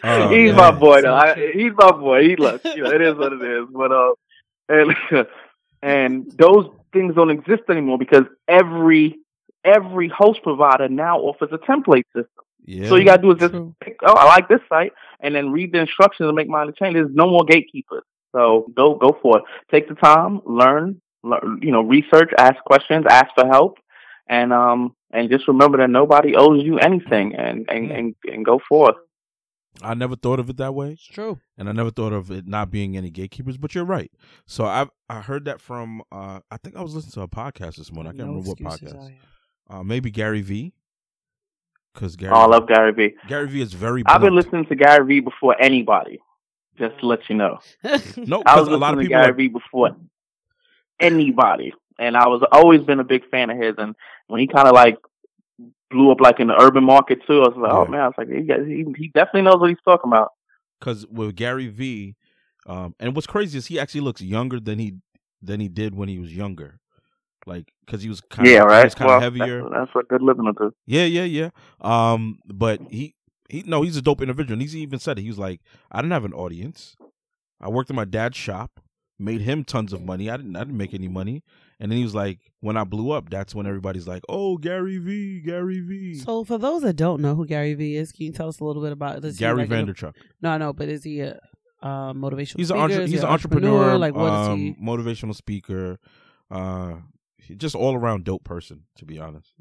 [0.04, 0.56] Oh, he's man.
[0.56, 1.02] my boy.
[1.02, 1.14] Though.
[1.14, 2.22] I, he's my boy.
[2.28, 3.66] He looks, you know, it is what it is.
[3.72, 4.12] But uh,
[4.68, 4.94] and
[5.82, 9.18] and those things don't exist anymore because every
[9.64, 12.44] every host provider now offers a template system.
[12.64, 12.88] yeah.
[12.88, 13.96] So you got to do is just pick.
[14.04, 16.94] Oh, I like this site, and then read the instructions and make minor change.
[16.94, 18.04] There's no more gatekeepers.
[18.32, 19.44] So go go for it.
[19.70, 21.00] Take the time, learn, learn
[21.62, 23.78] you know, research, ask questions, ask for help,
[24.28, 27.94] and um and just remember that nobody owes you anything, and and Yeah.
[27.96, 28.96] and, and go forth.
[29.82, 30.92] I never thought of it that way.
[30.92, 31.38] It's true.
[31.58, 33.58] and I never thought of it not being any gatekeepers.
[33.58, 34.10] But you're right.
[34.46, 37.76] So I I heard that from uh I think I was listening to a podcast
[37.76, 38.12] this morning.
[38.12, 39.12] I can't No remember what podcast.
[39.68, 40.72] Uh, maybe Gary V.
[41.92, 43.14] Because Gary Oh, I love Gary Vee.
[43.26, 44.02] Gary V is very.
[44.06, 46.20] I've been listening to Gary Vee before anybody.
[46.78, 49.08] Just to let you know, No, I was because a lot of listening to people.
[49.08, 49.96] Gary Are, Vee before
[51.00, 53.74] anybody, and I was always been a big fan of his.
[53.78, 53.94] And
[54.26, 54.98] when he kind of like
[55.90, 58.14] blew up like in the urban market too, I was like, oh man, I was
[58.18, 60.32] like, he, he he definitely knows what he's talking about.
[60.78, 62.14] because with Gary V,
[62.66, 64.94] um, and what's crazy is he actually looks younger than he
[65.42, 66.80] than he did when he was younger.
[67.46, 68.96] Like, because he was kind of yeah, he right.
[68.96, 69.62] kind well, of heavier.
[69.62, 70.72] That's, that's what good living do.
[70.84, 71.50] Yeah, yeah, yeah.
[71.80, 73.14] Um, but he
[73.48, 74.54] he no, he's a dope individual.
[74.54, 75.22] And he's even said it.
[75.22, 75.60] He was like,
[75.92, 76.96] I didn't have an audience.
[77.60, 78.80] I worked in my dad's shop,
[79.18, 80.28] made him tons of money.
[80.30, 81.42] I didn't I didn't make any money.
[81.78, 84.96] And then he was like, when I blew up, that's when everybody's like, oh, Gary
[84.96, 88.32] V, Gary V, So, for those that don't know who Gary Vee is, can you
[88.32, 90.14] tell us a little bit about is he Gary like an- Vaynerchuk.
[90.40, 91.38] No, no, but is he a
[91.82, 92.56] uh, motivational?
[92.56, 92.92] He's an speaker?
[92.94, 94.74] entre- he's an an entrepreneur, Like, what is um, he?
[94.82, 95.98] motivational speaker,
[96.50, 96.94] uh,
[97.58, 98.84] just all around dope person.
[98.96, 99.52] To be honest,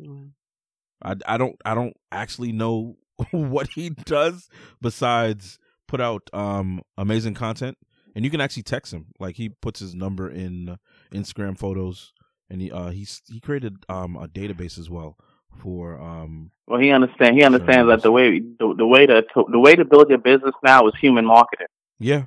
[1.04, 2.96] I I don't I don't actually know
[3.32, 4.48] what he does
[4.82, 7.78] besides put out um amazing content,
[8.16, 9.08] and you can actually text him.
[9.20, 10.76] Like he puts his number in uh,
[11.14, 12.14] Instagram photos,
[12.50, 15.18] and he uh he's he created um a database as well
[15.62, 17.38] for um Well, he understand.
[17.38, 20.18] He understands that the way the, the way to, to the way to build your
[20.18, 21.68] business now is human marketing.
[22.00, 22.26] yeah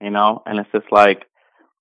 [0.00, 1.24] you know, and it's just like,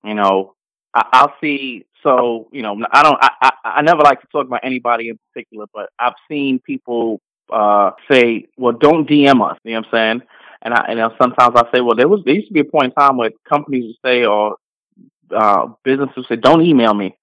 [0.03, 0.55] you know,
[0.93, 1.85] I, I'll see.
[2.03, 5.19] So, you know, I don't, I, I, I never like to talk about anybody in
[5.33, 9.57] particular, but I've seen people uh say, well, don't DM us.
[9.63, 10.21] You know what I'm saying?
[10.65, 12.85] And I, and sometimes I say, well, there was, there used to be a point
[12.85, 14.57] in time where companies would say, or
[15.35, 17.15] uh businesses would say, don't email me.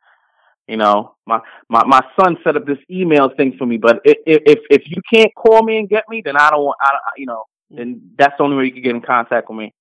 [0.68, 4.16] You know, my, my, my son set up this email thing for me, but if,
[4.26, 7.26] if, if you can't call me and get me, then I don't want, I, you
[7.26, 9.74] know, then that's the only way you can get in contact with me.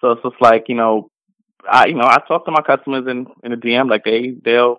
[0.00, 1.08] So it's just like, you know,
[1.70, 4.78] I you know, I talk to my customers in in the DM like they they'll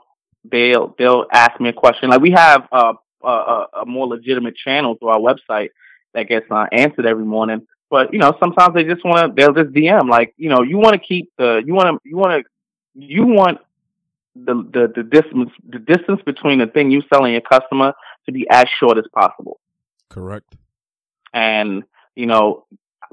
[0.50, 2.10] they'll they'll ask me a question.
[2.10, 2.94] Like we have uh,
[3.24, 5.70] a a, a more legitimate channel through our website
[6.14, 7.66] that gets uh, answered every morning.
[7.90, 10.78] But you know, sometimes they just want to they'll just DM like, you know, you
[10.78, 12.50] want to keep the you want to you want to
[12.96, 13.60] you want
[14.36, 17.94] the the the distance the distance between the thing you sell and your customer
[18.26, 19.60] to be as short as possible.
[20.10, 20.56] correct
[21.36, 21.84] And,
[22.16, 22.66] you know,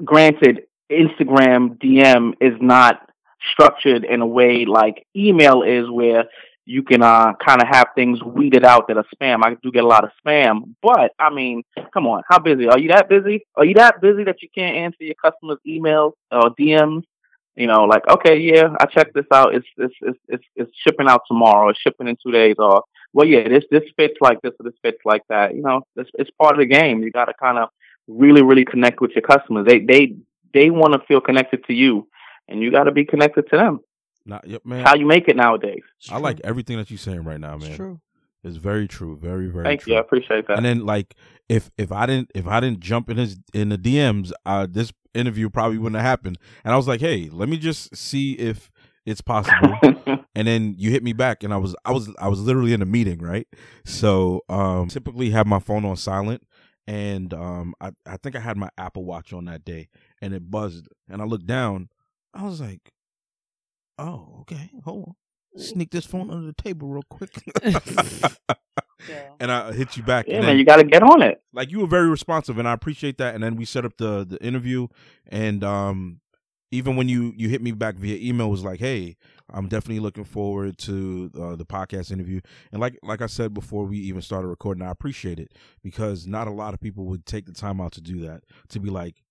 [0.03, 3.09] granted, Instagram DM is not
[3.51, 6.25] structured in a way like email is where
[6.65, 9.41] you can uh, kind of have things weeded out that are spam.
[9.43, 12.79] I do get a lot of spam, but I mean, come on, how busy are
[12.79, 12.89] you?
[12.89, 13.45] That busy?
[13.55, 17.03] Are you that busy that you can't answer your customers' emails or DMs?
[17.55, 19.53] You know, like okay, yeah, I checked this out.
[19.53, 21.69] It's it's it's it's, it's shipping out tomorrow.
[21.69, 22.55] It's shipping in two days.
[22.57, 25.53] Or well, yeah, this this fits like this or this fits like that.
[25.53, 27.03] You know, it's it's part of the game.
[27.03, 27.69] You got to kind of
[28.07, 29.67] really really connect with your customers.
[29.67, 30.15] They they
[30.53, 32.07] they want to feel connected to you,
[32.47, 33.81] and you got to be connected to them.
[34.25, 35.81] Not yep man How you make it nowadays.
[35.99, 36.23] It's I true.
[36.23, 37.69] like everything that you're saying right now man.
[37.69, 37.99] It's true.
[38.43, 39.99] it's very true very very Thank true you.
[39.99, 40.57] I appreciate that.
[40.57, 41.15] And then like
[41.49, 44.91] if if I didn't if I didn't jump in his in the DMs, uh, this
[45.13, 46.37] interview probably wouldn't have happened.
[46.63, 48.71] And I was like, hey, let me just see if
[49.05, 49.77] it's possible.
[50.35, 52.81] and then you hit me back, and I was I was I was literally in
[52.81, 53.47] a meeting, right?
[53.85, 56.43] So um, typically have my phone on silent,
[56.87, 59.89] and um, I I think I had my Apple Watch on that day,
[60.21, 61.89] and it buzzed, and I looked down,
[62.33, 62.92] I was like,
[63.97, 65.13] oh okay, hold on.
[65.61, 67.29] Sneak this phone under the table real quick,
[69.09, 69.29] Yeah.
[69.39, 70.27] and I hit you back.
[70.27, 71.41] yeah, and man, then- you got to get on it.
[71.53, 73.35] like you were very responsive and I appreciate that.
[73.35, 74.87] And then we set up the the interview
[75.27, 76.21] and um
[76.71, 79.15] even when you you hit me back via email was like, "Hey,
[79.51, 82.39] I'm definitely looking forward to uh, the podcast interview."
[82.71, 85.51] And like like I said before we even started recording, I appreciate it
[85.83, 88.41] because not a lot of people would take the time out to do that.
[88.69, 89.21] To be like,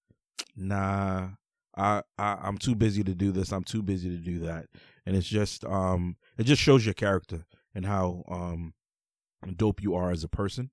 [0.55, 1.31] "Nah,
[1.77, 3.53] I, I I'm too busy to do this.
[3.53, 4.67] I'm too busy to do that."
[5.07, 8.75] And it's just um it just shows your character and how um
[9.57, 10.71] dope you are as a person.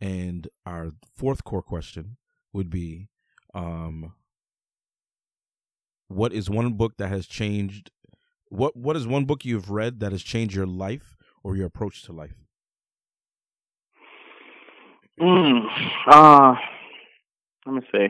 [0.00, 2.16] And our fourth core question
[2.52, 3.08] would be
[3.54, 4.14] um
[6.08, 7.90] what is one book that has changed
[8.48, 12.02] what what is one book you've read that has changed your life or your approach
[12.04, 12.44] to life?
[15.20, 15.66] Mm,
[16.08, 16.54] uh,
[17.66, 18.06] let me see.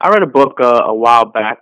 [0.00, 1.58] I read a book uh, a while back.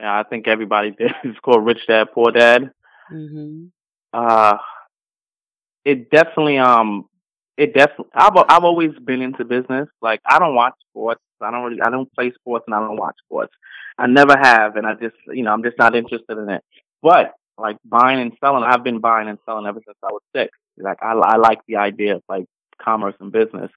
[0.00, 1.12] Yeah, I think everybody did.
[1.24, 2.70] It's called Rich Dad Poor Dad.
[3.08, 3.66] hmm
[4.12, 4.56] Uh,
[5.84, 7.06] it definitely um,
[7.56, 8.06] it definitely.
[8.14, 9.88] I've I've always been into business.
[10.02, 11.22] Like I don't watch sports.
[11.40, 11.80] I don't really.
[11.82, 13.52] I don't play sports and I don't watch sports.
[13.98, 16.62] I never have, and I just you know I'm just not interested in it.
[17.02, 20.56] But like buying and selling, I've been buying and selling ever since I was six.
[20.78, 22.46] Like I I like the idea of like
[22.82, 23.70] commerce and business.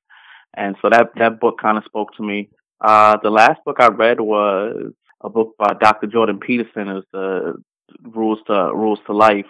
[0.56, 2.50] And so that that book kind of spoke to me.
[2.82, 6.08] Uh, the last book I read was a book by Dr.
[6.08, 6.90] Jordan Peterson.
[6.90, 7.54] It was the
[8.02, 9.46] Rules to Rules to Life.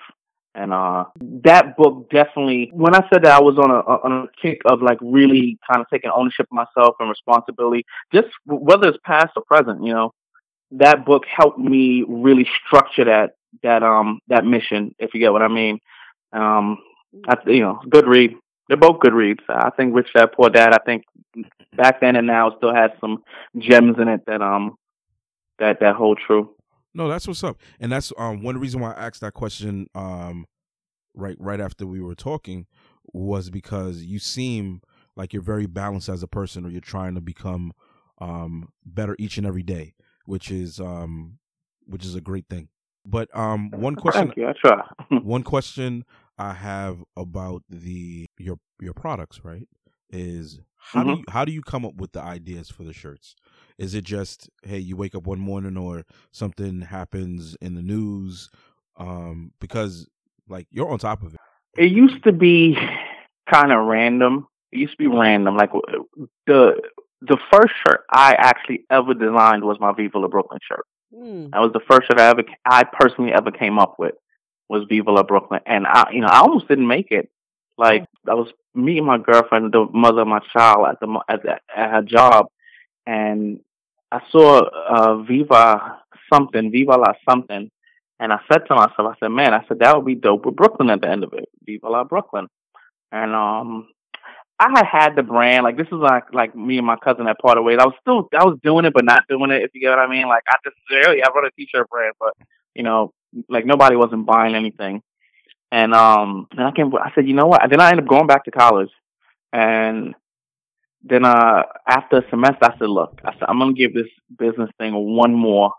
[0.55, 1.05] And uh,
[1.43, 4.83] that book definitely, when I said that I was on a on a kick of
[4.83, 9.43] like really kind of taking ownership of myself and responsibility, just whether it's past or
[9.47, 10.13] present, you know,
[10.71, 13.31] that book helped me really structure that
[13.63, 15.79] that um that mission, if you get what I mean.
[16.33, 16.77] Um,
[17.27, 18.35] I, you know, good read.
[18.73, 19.43] They're both good reads.
[19.47, 20.73] I think Rich Dad Poor Dad.
[20.73, 21.03] I think
[21.77, 23.23] back then and now still has some
[23.55, 24.77] gems in it that um
[25.59, 26.55] that that hold true.
[26.95, 30.47] No, that's what's up, and that's um one reason why I asked that question um
[31.13, 32.65] right right after we were talking
[33.13, 34.81] was because you seem
[35.15, 37.73] like you're very balanced as a person, or you're trying to become
[38.21, 39.93] um better each and every day,
[40.25, 41.37] which is um
[41.85, 42.69] which is a great thing.
[43.05, 44.47] But um one question Thank you.
[44.47, 44.81] I try.
[45.21, 46.05] one question
[46.37, 49.67] I have about the your your products, right?
[50.09, 51.13] Is how Mm-hmm.
[51.13, 53.35] do you, how do you come up with the ideas for the shirts?
[53.77, 58.49] Is it just hey, you wake up one morning or something happens in the news?
[58.97, 60.07] Um, because
[60.47, 61.39] like you're on top of it.
[61.77, 62.77] it used to be
[63.51, 64.47] kind of random.
[64.71, 65.55] It used to be random.
[65.55, 65.71] Like
[66.47, 66.81] the
[67.21, 70.85] the first shirt I actually ever designed was my Viva La Brooklyn shirt.
[71.13, 71.51] Mm.
[71.51, 74.13] That was the first shirt I ever I personally ever came up with
[74.73, 77.29] was Viva La Brooklyn, and I you know I almost didn't make it.
[77.77, 81.51] Like I was meeting my girlfriend, the mother of my child, at the at, the,
[81.75, 82.47] at her job,
[83.05, 83.59] and
[84.11, 85.99] I saw uh, Viva
[86.31, 87.69] something, Viva La something,
[88.19, 90.55] and I said to myself, I said, man, I said that would be dope with
[90.55, 92.47] Brooklyn at the end of it, Viva La Brooklyn,
[93.11, 93.87] and um.
[94.59, 97.39] I had had the brand like this is like like me and my cousin had
[97.39, 97.79] parted ways.
[97.81, 99.99] I was still I was doing it but not doing it if you get what
[99.99, 100.27] I mean.
[100.27, 102.33] Like I just really I run a t-shirt brand, but
[102.75, 103.11] you know
[103.49, 105.01] like nobody wasn't buying anything.
[105.71, 107.61] And um then I came I said, you know what?
[107.69, 108.91] Then I ended up going back to college
[109.51, 110.15] and
[111.03, 114.69] then uh after a semester I said, look, I said I'm gonna give this business
[114.77, 115.73] thing one more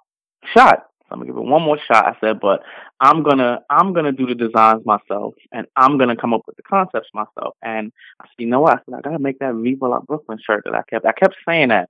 [0.53, 0.87] shot.
[1.11, 2.07] I'm gonna give it one more shot.
[2.07, 2.63] I said, but
[3.01, 6.63] I'm gonna I'm gonna do the designs myself and I'm gonna come up with the
[6.63, 7.55] concepts myself.
[7.63, 8.73] And I said, you know what?
[8.73, 11.37] I said I gotta make that Viva La Brooklyn shirt that I kept I kept
[11.47, 11.89] saying that.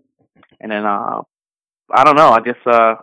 [0.61, 1.23] And then uh
[1.91, 2.97] I don't know, I just uh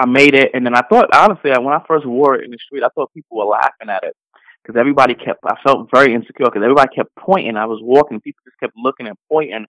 [0.00, 2.58] I made it, and then I thought honestly, when I first wore it in the
[2.58, 4.16] street, I thought people were laughing at it
[4.62, 5.40] because everybody kept.
[5.44, 7.56] I felt very insecure because everybody kept pointing.
[7.56, 9.66] I was walking, people just kept looking and pointing,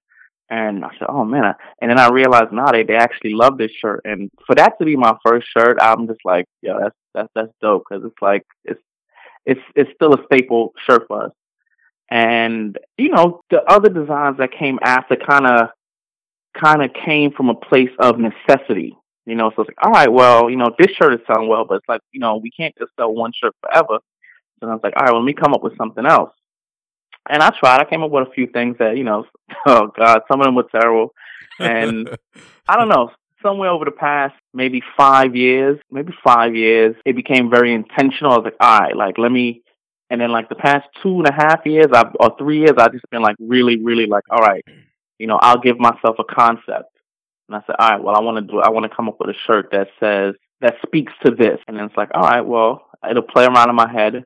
[0.50, 3.72] and I said, "Oh man!" And then I realized now they they actually love this
[3.72, 7.30] shirt, and for that to be my first shirt, I'm just like, "Yo, that's that's
[7.36, 8.82] that's dope," because it's like it's
[9.46, 11.32] it's it's still a staple shirt for us.
[12.10, 15.70] And you know, the other designs that came after kind of
[16.54, 18.98] kind of came from a place of necessity.
[19.32, 21.64] You know, so it's like, all right, well, you know, this shirt is selling well,
[21.64, 24.00] but it's like, you know, we can't just sell one shirt forever.
[24.60, 26.32] So I was like, all right, well, let me come up with something else.
[27.30, 27.80] And I tried.
[27.80, 29.24] I came up with a few things that, you know,
[29.68, 31.14] oh God, some of them were terrible.
[31.60, 32.10] And
[32.68, 37.50] I don't know, somewhere over the past maybe five years, maybe five years, it became
[37.50, 38.34] very intentional.
[38.34, 39.62] I was like, all right, like let me.
[40.10, 42.92] And then like the past two and a half years, I, or three years, I've
[42.92, 44.66] just been like really, really like, all right,
[45.20, 46.91] you know, I'll give myself a concept.
[47.52, 49.18] And I said, all right, well, I want to do, I want to come up
[49.20, 51.60] with a shirt that says, that speaks to this.
[51.68, 54.24] And it's like, all right, well, it'll play around in my head.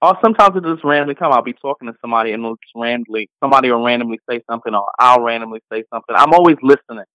[0.00, 1.32] Or sometimes it'll just randomly come.
[1.32, 4.86] I'll be talking to somebody and it'll just randomly, somebody will randomly say something or
[4.96, 6.14] I'll randomly say something.
[6.16, 7.06] I'm always listening.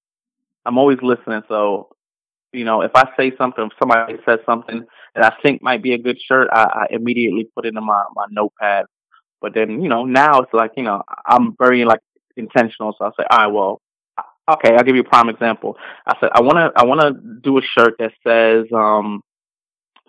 [0.66, 1.44] I'm always listening.
[1.48, 1.88] So,
[2.52, 5.94] you know, if I say something, if somebody says something that I think might be
[5.94, 8.86] a good shirt, I, I immediately put it in my, my notepad.
[9.40, 12.02] But then, you know, now it's like, you know, I'm very like
[12.36, 12.94] intentional.
[12.98, 13.82] So I say, all right, well,
[14.54, 15.78] okay, I'll give you a prime example.
[16.06, 17.12] I said I want to I want to
[17.42, 19.22] do a shirt that says um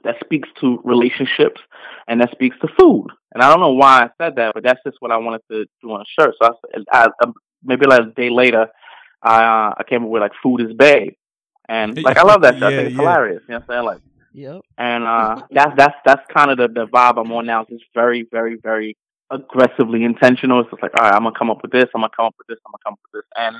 [0.04, 1.60] that speaks to relationships
[2.08, 3.08] and that speaks to food.
[3.34, 5.64] And I don't know why I said that, but that's just what I wanted to
[5.80, 6.34] do on a shirt.
[6.40, 7.30] So I, I, I
[7.62, 8.68] maybe like a day later,
[9.22, 11.14] I uh, I came up with like food is babe,
[11.68, 12.54] and like I love that.
[12.54, 12.64] Shirt.
[12.64, 13.02] I think it's yeah.
[13.02, 13.42] hilarious.
[13.48, 13.86] You know what I'm saying?
[13.86, 14.00] Like,
[14.34, 14.62] Yep.
[14.78, 17.62] and uh that's that's that's kind of the the vibe I'm on now.
[17.62, 18.96] It's just very very very
[19.30, 20.60] aggressively intentional.
[20.60, 21.86] It's just like all right, I'm gonna come up with this.
[21.94, 22.58] I'm gonna come up with this.
[22.66, 23.28] I'm gonna come up with this.
[23.36, 23.56] And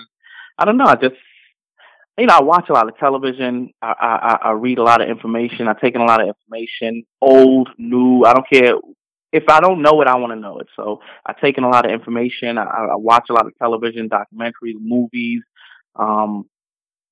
[0.59, 0.87] I don't know.
[0.87, 1.15] I just
[2.19, 3.71] you know I watch a lot of television.
[3.81, 3.95] I
[4.43, 5.69] I, I- read a lot of information.
[5.69, 8.25] I take in a lot of information, old, new.
[8.25, 8.75] I don't care.
[9.33, 10.67] If I don't know it, I want to know it.
[10.77, 12.59] So I take in a lot of information.
[12.59, 15.41] I, I watch a lot of television, documentaries, movies.
[15.97, 16.45] Um,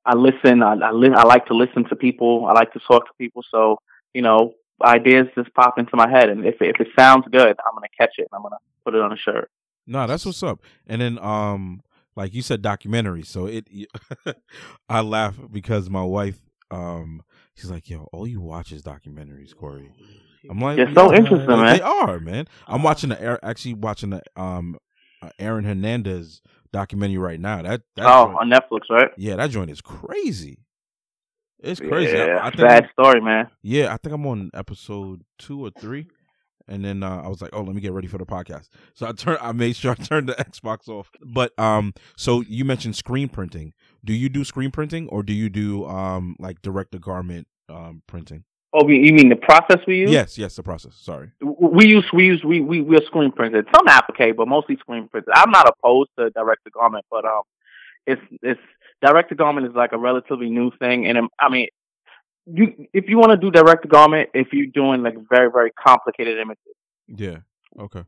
[0.05, 0.63] I listen.
[0.63, 2.47] I I, li- I like to listen to people.
[2.47, 3.43] I like to talk to people.
[3.51, 3.79] So
[4.15, 4.53] you know,
[4.83, 8.15] ideas just pop into my head, and if if it sounds good, I'm gonna catch
[8.19, 9.51] it and I'm gonna put it on a shirt.
[9.87, 10.61] No, that's what's up.
[10.87, 11.81] And then, um,
[12.21, 13.23] like you said, documentary.
[13.23, 13.67] So it,
[14.89, 16.39] I laugh because my wife,
[16.71, 17.23] um,
[17.55, 19.91] she's like, "Yo, all you watch is documentaries, Corey."
[20.49, 22.47] I'm like, They're so interesting, they- man." They are, man.
[22.67, 24.77] I'm watching the, actually watching the, um,
[25.39, 26.43] Aaron Hernandez
[26.73, 27.63] documentary right now.
[27.63, 29.11] That, that oh, joint, on Netflix, right?
[29.17, 30.59] yeah, that joint is crazy.
[31.63, 32.17] It's crazy.
[32.19, 33.49] I- Yeah, I, think sad story, man.
[33.63, 36.07] yeah, I think I'm on episode two or three,
[36.71, 39.07] and then uh, I was like, "Oh, let me get ready for the podcast." So
[39.07, 41.11] I turned, I made sure I turned the Xbox off.
[41.23, 43.73] But um, so you mentioned screen printing.
[44.05, 48.03] Do you do screen printing, or do you do um like direct to garment um
[48.07, 48.45] printing?
[48.73, 50.13] Oh, you mean the process we use?
[50.13, 50.95] Yes, yes, the process.
[50.95, 51.33] Sorry.
[51.41, 53.67] We use we use we we we're screen printed.
[53.75, 55.33] Some applique, but mostly screen printed.
[55.35, 57.43] I'm not opposed to direct to garment, but um,
[58.07, 58.61] it's it's
[59.03, 61.67] direct to garment is like a relatively new thing, and I mean,
[62.53, 65.71] you if you want to do direct to garment, if you're doing like very very
[65.73, 66.75] complicated images,
[67.09, 67.39] Yeah.
[67.79, 68.03] Okay.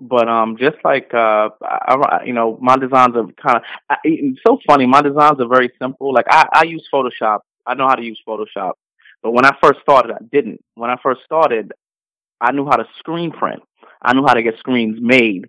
[0.00, 4.40] but um, just like uh, I, I- you know, my designs are kind of it's
[4.46, 4.86] so funny.
[4.86, 6.12] My designs are very simple.
[6.12, 7.40] Like I I use Photoshop.
[7.66, 8.72] I know how to use Photoshop,
[9.22, 10.60] but when I first started, I didn't.
[10.74, 11.72] When I first started,
[12.40, 13.62] I knew how to screen print.
[14.00, 15.48] I knew how to get screens made.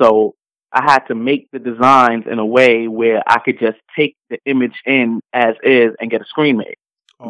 [0.00, 0.34] So
[0.72, 4.38] I had to make the designs in a way where I could just take the
[4.46, 6.76] image in as is and get a screen made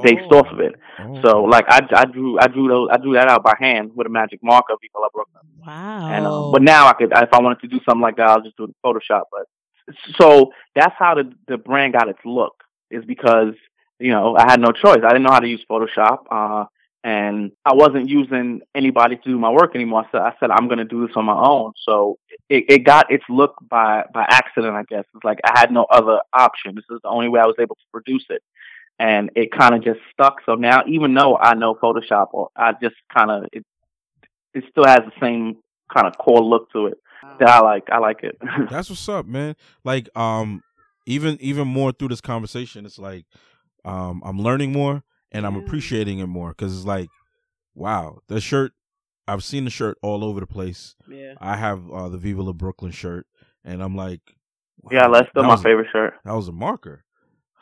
[0.03, 0.75] based off of it.
[0.99, 1.23] Oh.
[1.23, 4.07] So like I, I drew I drew those I drew that out by hand with
[4.07, 5.43] a magic marker Viva La Brooklyn.
[5.67, 6.09] Wow.
[6.09, 8.43] And um, but now I could if I wanted to do something like that I'll
[8.43, 9.25] just do it in Photoshop.
[9.31, 9.47] But
[10.19, 13.55] so that's how the the brand got its look is because
[13.99, 15.01] you know I had no choice.
[15.05, 16.25] I didn't know how to use Photoshop.
[16.31, 16.65] Uh,
[17.03, 20.05] and I wasn't using anybody to do my work anymore.
[20.13, 21.73] So I said I'm going to do this on my own.
[21.85, 22.19] So
[22.49, 25.05] it, it got its look by by accident, I guess.
[25.15, 26.75] It's like I had no other option.
[26.75, 28.43] This is the only way I was able to produce it,
[29.01, 30.37] and it kind of just stuck.
[30.47, 33.65] So now, even though I know Photoshop, or I just kind of it
[34.55, 35.57] it still has the same
[35.93, 36.99] kind of core look to it
[37.39, 37.85] that I like.
[37.91, 38.37] I like it.
[38.71, 39.57] That's what's up, man.
[39.85, 40.63] Like, um,
[41.07, 43.25] even even more through this conversation, it's like,
[43.85, 47.09] um, I'm learning more and I'm appreciating it more because it's like,
[47.75, 48.73] wow, the shirt.
[49.29, 50.97] I've seen the shirt all over the place.
[51.09, 51.35] yeah.
[51.41, 53.27] I have uh, the Viva La Brooklyn shirt,
[53.65, 54.21] and I'm like,
[54.91, 56.15] yeah, wow, that's still that my was a- favorite shirt.
[56.25, 57.05] that was a marker.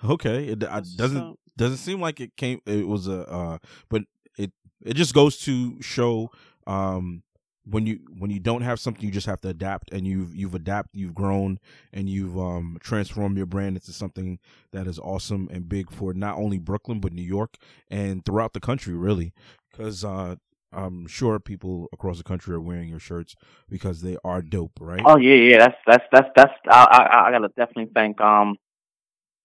[0.05, 1.39] Okay, it I, doesn't what's up.
[1.57, 2.61] doesn't seem like it came.
[2.67, 4.03] It was a, uh, but
[4.37, 4.53] it
[4.85, 6.31] it just goes to show
[6.67, 7.23] um
[7.65, 10.55] when you when you don't have something, you just have to adapt, and you've you've
[10.55, 11.59] adapted, you've grown,
[11.93, 14.39] and you've um transformed your brand into something
[14.73, 17.57] that is awesome and big for not only Brooklyn but New York
[17.91, 19.33] and throughout the country, really,
[19.71, 20.37] because uh.
[20.71, 23.35] I'm sure people across the country are wearing your shirts
[23.71, 25.01] because they are dope, right?
[25.03, 25.59] Oh yeah, yeah.
[25.61, 26.53] That's that's that's that's.
[26.69, 28.59] I I, I gotta definitely thank um,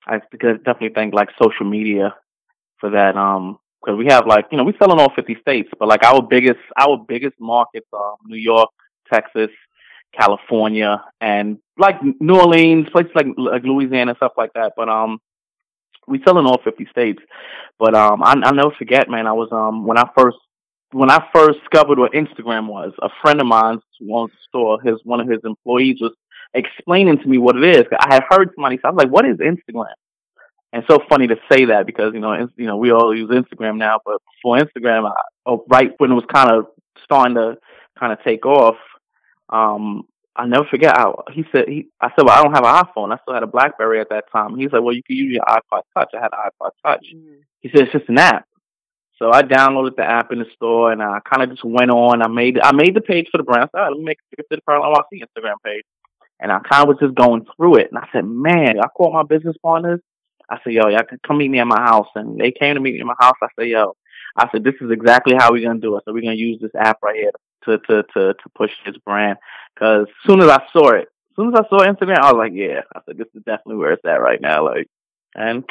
[0.08, 2.16] I definitely thank like social media
[2.80, 5.70] for that um because we have like you know we sell in all 50 states,
[5.80, 8.70] but like our biggest our biggest markets are New York,
[9.12, 9.50] Texas,
[10.18, 14.74] California, and like New Orleans, places like like Louisiana, stuff like that.
[14.78, 15.20] But um,
[16.08, 17.22] we sell in all 50 states.
[17.80, 19.28] But um, I I never forget, man.
[19.28, 20.38] I was um when I first
[20.92, 24.80] when I first discovered what Instagram was, a friend of mine who owns a store,
[24.82, 26.14] his one of his employees was
[26.54, 27.86] explaining to me what it is.
[28.00, 29.94] I had heard somebody say, I was like, "What is Instagram?"
[30.72, 33.78] And so funny to say that because you know, you know, we all use Instagram
[33.78, 35.14] now, but before Instagram, I,
[35.46, 36.66] oh, right when it was kind of
[37.04, 37.58] starting to
[38.00, 38.76] kind of take off,
[39.50, 40.04] um,
[40.36, 40.98] I never forget.
[40.98, 43.14] I, he said, he, I said, well, I don't have an iPhone.
[43.14, 44.58] I still had a BlackBerry at that time.
[44.58, 46.10] He said, well, you can use your iPod Touch.
[46.16, 47.06] I had an iPod Touch.
[47.62, 48.48] He said, it's just an app.
[49.20, 52.24] So I downloaded the app in the store and I kind of just went on.
[52.24, 53.64] I made I made the page for the brand.
[53.64, 55.84] I said, all right, let me make it to the Pearl NYC Instagram page.
[56.44, 57.88] And I kind of was just going through it.
[57.90, 60.02] And I said, man, I called my business partners.
[60.50, 62.10] I said, yo, y'all can come meet me at my house.
[62.16, 63.38] And they came to meet me at my house.
[63.42, 63.96] I said, yo,
[64.36, 66.04] I said, this is exactly how we're going to do it.
[66.06, 67.32] So we're going to use this app right here
[67.66, 69.38] to, to, to, to push this brand.
[69.74, 72.38] Because as soon as I saw it, as soon as I saw Instagram, I was
[72.38, 72.82] like, yeah.
[72.94, 74.66] I said, this is definitely where it's at right now.
[74.66, 74.88] Like,
[75.36, 75.64] and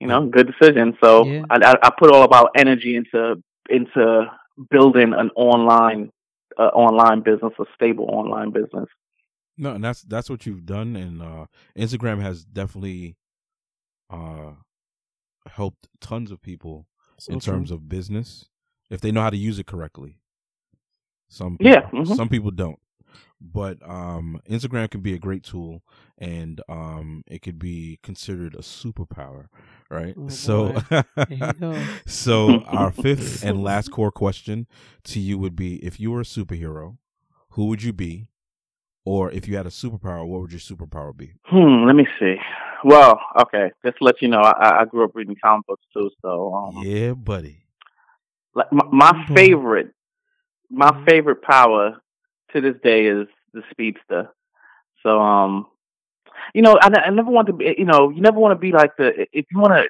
[0.00, 0.96] you know, good decision.
[1.02, 1.44] So Yeah.
[1.50, 4.30] I, I, I put all of our energy into into
[4.70, 6.10] building an online
[6.58, 8.88] uh, online business, a stable online business.
[9.58, 11.46] No, and that's that's what you've done, and uh,
[11.78, 13.16] Instagram has definitely
[14.10, 14.52] uh,
[15.48, 16.86] helped tons of people
[17.18, 17.54] So in true.
[17.54, 18.46] terms of business
[18.90, 20.18] if they know how to use it correctly.
[21.28, 22.14] Some Yeah, people, mhm.
[22.16, 22.78] some people don't,
[23.40, 25.82] but um, Instagram can be a great tool,
[26.18, 29.46] and um, it could be considered a superpower,
[29.90, 30.16] right?
[30.16, 30.82] Oh, so, boy.
[31.28, 31.90] you go.
[32.06, 34.66] so our fifth and last core question
[35.04, 36.98] to you would be: If you were a superhero,
[37.50, 38.28] who would you be?
[39.04, 41.32] Or if you had a superpower, what would your superpower be?
[41.44, 41.86] Hmm.
[41.86, 42.36] Let me see.
[42.84, 43.70] Well, okay.
[43.84, 46.10] Just to let you know, I, I grew up reading comic books too.
[46.22, 47.64] So, um, Yeah, buddy.
[48.54, 49.92] like my, my favorite,
[50.70, 51.08] my Mhm.
[51.08, 52.00] favorite power
[52.52, 54.30] to this day is the speedster.
[55.02, 55.66] So, um,
[56.54, 58.72] you know, I, I never want to be, you know, you never want to be
[58.72, 59.88] like the, if you want to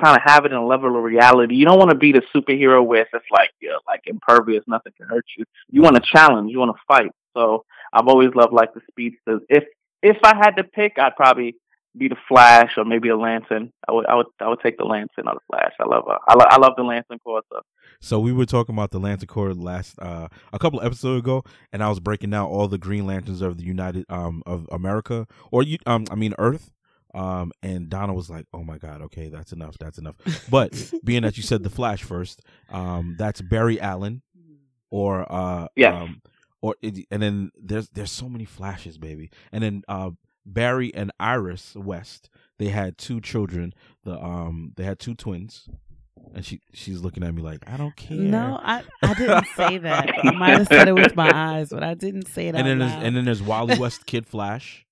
[0.00, 2.22] kind of have it in a level of reality, you don't want to be the
[2.34, 5.44] superhero where it's just like, you're like impervious, nothing can hurt you.
[5.70, 7.10] You want to challenge, you want to fight.
[7.34, 9.40] So I've always loved like the speedsters.
[9.48, 9.64] If
[10.02, 11.54] if I had to pick, I'd probably
[11.96, 13.70] be the Flash or maybe a Lantern.
[13.88, 15.72] I would I would I would take the Lantern or the Flash.
[15.78, 17.42] I love uh, I, lo- I love the Lantern Corsa.
[17.50, 17.60] So
[18.00, 21.44] so we were talking about the Lantern Corps last uh, a couple of episodes ago,
[21.72, 25.26] and I was breaking down all the Green Lanterns of the United um of America
[25.50, 26.70] or you um I mean Earth.
[27.14, 30.16] Um and Donna was like, "Oh my God, okay, that's enough, that's enough."
[30.50, 30.72] But
[31.04, 32.40] being that you said the Flash first,
[32.70, 34.22] um, that's Barry Allen,
[34.90, 35.92] or uh, Yes.
[35.94, 36.22] um,
[36.62, 40.10] or it, and then there's there's so many Flashes, baby, and then uh,
[40.46, 43.74] Barry and Iris West, they had two children.
[44.04, 45.68] The um, they had two twins,
[46.34, 49.78] and she she's looking at me like, "I don't care." No, I, I didn't say
[49.78, 50.10] that.
[50.24, 52.78] I might have said it with my eyes, but I didn't say it and then
[52.78, 53.02] there's loud.
[53.04, 54.86] and then there's Wally West, Kid Flash.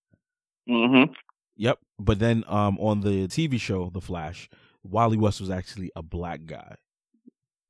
[0.68, 1.12] Mm-hmm.
[1.56, 1.78] Yep.
[1.98, 4.48] But then um on the TV show The Flash,
[4.82, 6.76] Wally West was actually a black guy.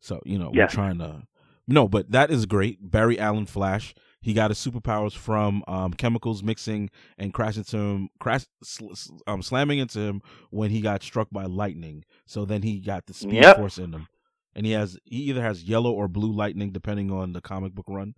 [0.00, 0.64] So, you know, Yeah.
[0.64, 1.22] we're trying to
[1.72, 2.90] No, but that is great.
[2.90, 8.08] Barry Allen Flash, he got his superpowers from um chemicals mixing and crashing into him
[8.18, 12.04] crash sl- sl- um slamming into him when he got struck by lightning.
[12.26, 13.56] So then he got the speed Yep.
[13.56, 14.08] force in him.
[14.54, 17.86] And he has he either has yellow or blue lightning depending on the comic book
[17.88, 18.14] run.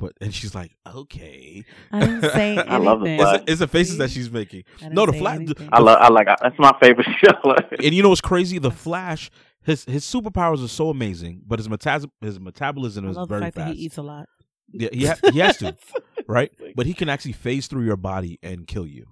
[0.00, 2.68] But and she's like, "Okay." I didn't say anything.
[2.72, 3.40] I love the It's Flash.
[3.44, 4.64] the, it's the faces that she's making.
[4.90, 5.36] No, the say Flash.
[5.36, 5.68] anything.
[5.70, 7.54] I love I like that's my favorite show.
[7.84, 8.58] And you know what's crazy?
[8.58, 9.30] The Flash,
[9.62, 13.34] his his superpowers are so amazing, but his metas- his metabolism I is love the
[13.34, 13.68] very fact fast.
[13.68, 14.26] that he eats a lot.
[14.72, 15.76] yeah, he, ha- he has to,
[16.26, 16.50] right?
[16.74, 19.06] But he can actually phase through your body and kill you.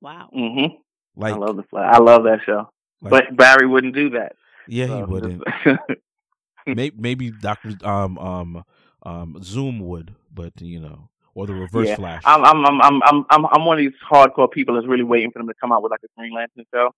[0.00, 0.30] Wow.
[0.32, 0.74] hmm
[1.14, 1.94] Like, I love the Flash.
[1.94, 2.68] I love that show.
[3.02, 4.32] like but Barry wouldn't do that.
[4.66, 5.44] yeah, he wouldn't.
[6.66, 8.64] maybe, maybe Doctor um um
[9.04, 12.22] um Zoom would, but you know, or the Reverse Yeah, Flash.
[12.24, 15.38] I'm, I'm, I'm, I'm, I'm, I'm, one of these hardcore people that's really waiting for
[15.38, 16.90] them to come out with like a Green Lantern show.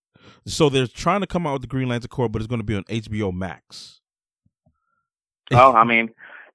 [0.47, 2.65] so they're trying to come out with the Green Lantern Corps, but it's going to
[2.65, 4.01] be on HBO Max.
[5.53, 6.11] Oh, I mean,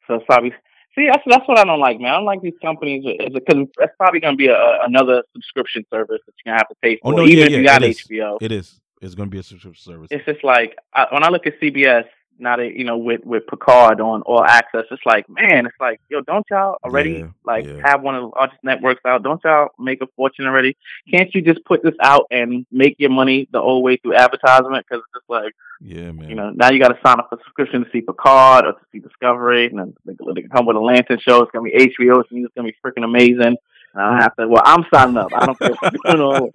[0.07, 0.53] so it's probably
[0.95, 2.11] see that's that's what I don't like, man.
[2.11, 6.19] I don't like these companies because that's probably going to be a, another subscription service
[6.25, 7.83] that you're gonna have to pay for, Oh, no, even yeah, if yeah, you got
[7.83, 8.01] it is.
[8.07, 8.37] HBO.
[8.41, 8.81] It is.
[9.01, 10.07] It's going to be a subscription service.
[10.11, 12.05] It's just like I, when I look at CBS
[12.39, 15.99] now that you know with with Picard on All Access, it's like man, it's like
[16.09, 17.81] yo, don't y'all already Yeah, like yeah.
[17.83, 19.23] have one of the largest networks out?
[19.23, 20.75] Don't y'all make a fortune already?
[21.11, 24.85] Can't you just put this out and make your money the old way through advertisement?
[24.89, 26.29] Because it's just like yeah, man.
[26.29, 28.79] you know now you got to sign up for subscription to see Picard or to
[28.91, 31.41] see Discovery, and then they, they come with a Lantern show.
[31.43, 32.21] It's gonna be HBO.
[32.21, 33.55] It's gonna be freaking amazing.
[33.95, 34.47] And I have to.
[34.47, 35.29] Well, I'm signing up.
[35.33, 36.21] I don't care what you're doing.
[36.21, 36.51] all-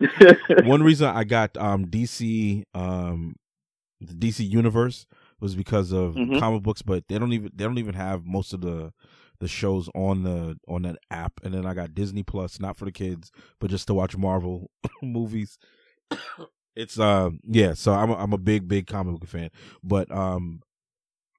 [0.64, 3.36] one reason I got um DC um
[4.00, 5.06] the DC universe
[5.40, 6.38] was because of Mhm.
[6.38, 8.92] comic books, but they don't even they don't even have most of the
[9.40, 11.40] the shows on the on that app.
[11.44, 13.30] And then I got Disney Plus, not for the kids,
[13.60, 14.70] but just to watch Marvel
[15.02, 15.58] movies.
[16.74, 19.50] It's um yeah, so I'm a, I'm a big big comic book fan,
[19.82, 20.60] but um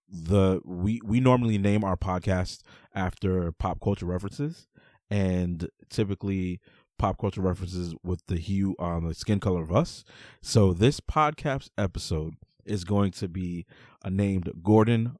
[0.07, 2.61] the we we normally name our podcast
[2.95, 4.67] after pop culture references,
[5.09, 6.59] and typically
[6.97, 10.03] pop culture references with the hue um the skin color of us.
[10.41, 12.33] So this podcast episode
[12.69, 13.65] is going to be
[14.03, 15.15] uh, named Gordon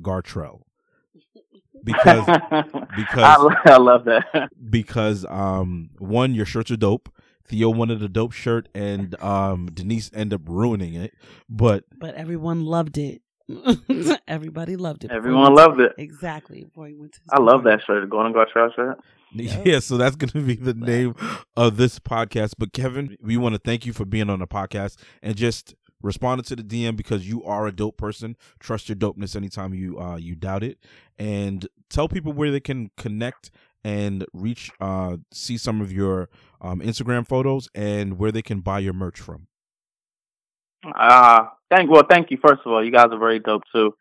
[0.00, 0.60] Gartrell
[1.84, 2.26] because
[2.96, 4.50] because- I, I love that.
[4.70, 7.08] because um one your shirts are dope.
[7.48, 11.14] Theo wanted a dope shirt and um Denise ended up ruining it.
[11.48, 13.22] But But everyone loved it.
[14.28, 15.12] Everybody loved it.
[15.12, 15.92] Everyone loved it.
[15.98, 16.64] Exactly.
[16.64, 18.98] Before he went to I love that shirt, the Gordon Gartrell shirt.
[19.32, 19.66] Yep.
[19.66, 21.14] Yeah, so that's going to be the name
[21.56, 22.54] of this podcast.
[22.58, 26.44] But Kevin, we want to thank you for being on the podcast and just responding
[26.44, 28.36] to the DM because you are a dope person.
[28.60, 30.78] Trust your dopeness anytime you uh you doubt it,
[31.18, 33.50] and tell people where they can connect
[33.84, 36.28] and reach uh see some of your
[36.60, 39.46] um Instagram photos and where they can buy your merch from.
[40.98, 42.38] Uh thank well, thank you.
[42.46, 43.94] First of all, you guys are very dope too.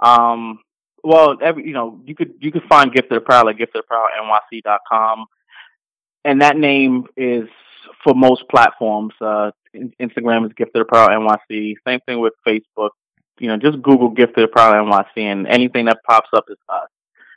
[0.00, 0.60] Um,
[1.02, 5.26] well, every you know, you could you could find Gifted Apparel at giftedapparelnyc.com,
[6.24, 7.48] and that name is
[8.02, 9.12] for most platforms.
[9.20, 9.50] Uh,
[10.00, 11.20] Instagram is Gifted Apparel
[11.50, 11.74] NYC.
[11.86, 12.90] Same thing with Facebook.
[13.38, 16.88] You know, just Google Gifted Apparel NYC, and anything that pops up is us.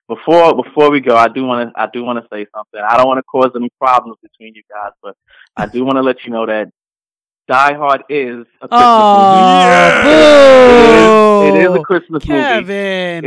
[0.07, 2.79] Before before we go, I do want to I do want to say something.
[2.87, 5.15] I don't want to cause any problems between you guys, but
[5.57, 6.69] I do want to let you know that
[7.49, 9.63] Die Hard is a Christmas Oh,
[11.43, 11.49] movie.
[11.49, 12.73] It is, it is a Christmas movie.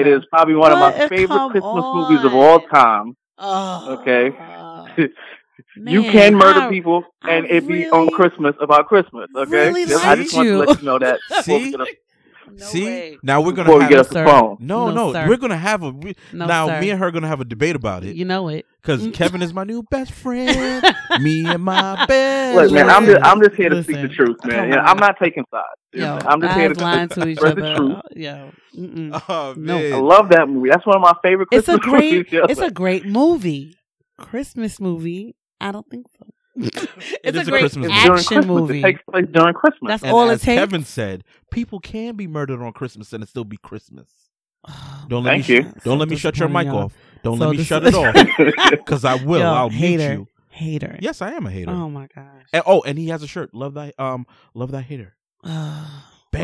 [0.01, 3.15] It is probably one of my favorite Christmas movies of all time.
[3.39, 4.31] Oh, Okay.
[5.77, 9.29] you can murder I- people I and it be on Christmas about Christmas.
[9.37, 11.19] Okay, really Just- I just want to let you know that.
[11.43, 11.75] See?
[12.53, 13.19] No See, way.
[13.23, 14.57] now we're gonna Before we get No, the phone.
[14.59, 15.29] no, No, no, sir.
[15.29, 16.67] we're gonna have a we, No, now.
[16.67, 16.81] sir.
[16.81, 18.67] Me and her are gonna have a debate about it You know it.
[18.83, 19.15] because Mm.
[19.15, 20.83] Kevin is my new best friend.
[21.21, 22.57] me and my best.
[22.57, 24.59] Look, man, I'm just I'm just here to Listen, speak the truth, man.
[24.65, 24.85] come Yeah.
[24.85, 25.67] I'm not taking sides.
[25.93, 27.77] Yo, I'm just here guys to lying to each spread the other.
[27.77, 27.97] truth.
[28.17, 29.23] Yo, mm-mm.
[29.29, 29.79] Oh No.
[29.79, 30.71] man, I love that movie.
[30.71, 32.33] That's one of my favorite it's a great.
[32.33, 32.41] movies.
[32.51, 33.77] It's a great movie.
[34.19, 35.37] Christmas movie.
[35.61, 36.27] I don't think so.
[36.57, 37.95] it's is a a great Christmas movie.
[37.95, 38.47] It's during action Christmas.
[38.47, 38.79] movie.
[38.79, 39.89] It takes place during Christmas.
[39.89, 40.59] That's and all it as takes.
[40.61, 44.09] Kevin said, people can be murdered on Christmas and it still be Christmas.
[44.69, 45.73] Oh, Don't let Thank me you.
[45.85, 46.93] don't let me shut your mic disappointing, off.
[47.25, 48.15] Don't So let me dis- shut it off
[48.71, 49.41] because I will.
[49.41, 50.13] Yo, I'll mute hater.
[50.13, 50.29] you.
[50.51, 50.99] Hater.
[51.01, 51.71] Yes, I am a hater.
[51.71, 52.45] Oh my gosh.
[52.53, 53.55] And, oh, and he has a shirt.
[53.55, 53.99] Love that.
[53.99, 55.17] Um, love that hater.
[55.43, 55.55] Bang,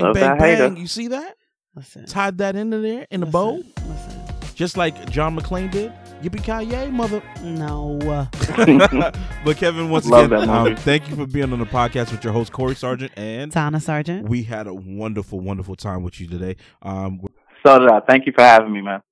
[0.03, 0.57] Love bang, that bang.
[0.71, 0.81] hater.
[0.81, 1.37] You see that?
[1.75, 2.07] listen.
[2.07, 4.55] Tied that into there in a listen, bow, Listen.
[4.55, 5.93] just like John McClane did.
[6.23, 7.23] Yippee ki mother.
[7.43, 7.99] No.
[9.45, 12.33] but Kevin, once Love again, um, thank you for being on the podcast with your
[12.33, 14.29] host Corey Sargent, and Tana Sargent.
[14.29, 16.57] we had a wonderful, wonderful time with you today.
[16.83, 17.21] Um,
[17.65, 18.01] so did I.
[18.01, 19.03] Thank you for having me, man.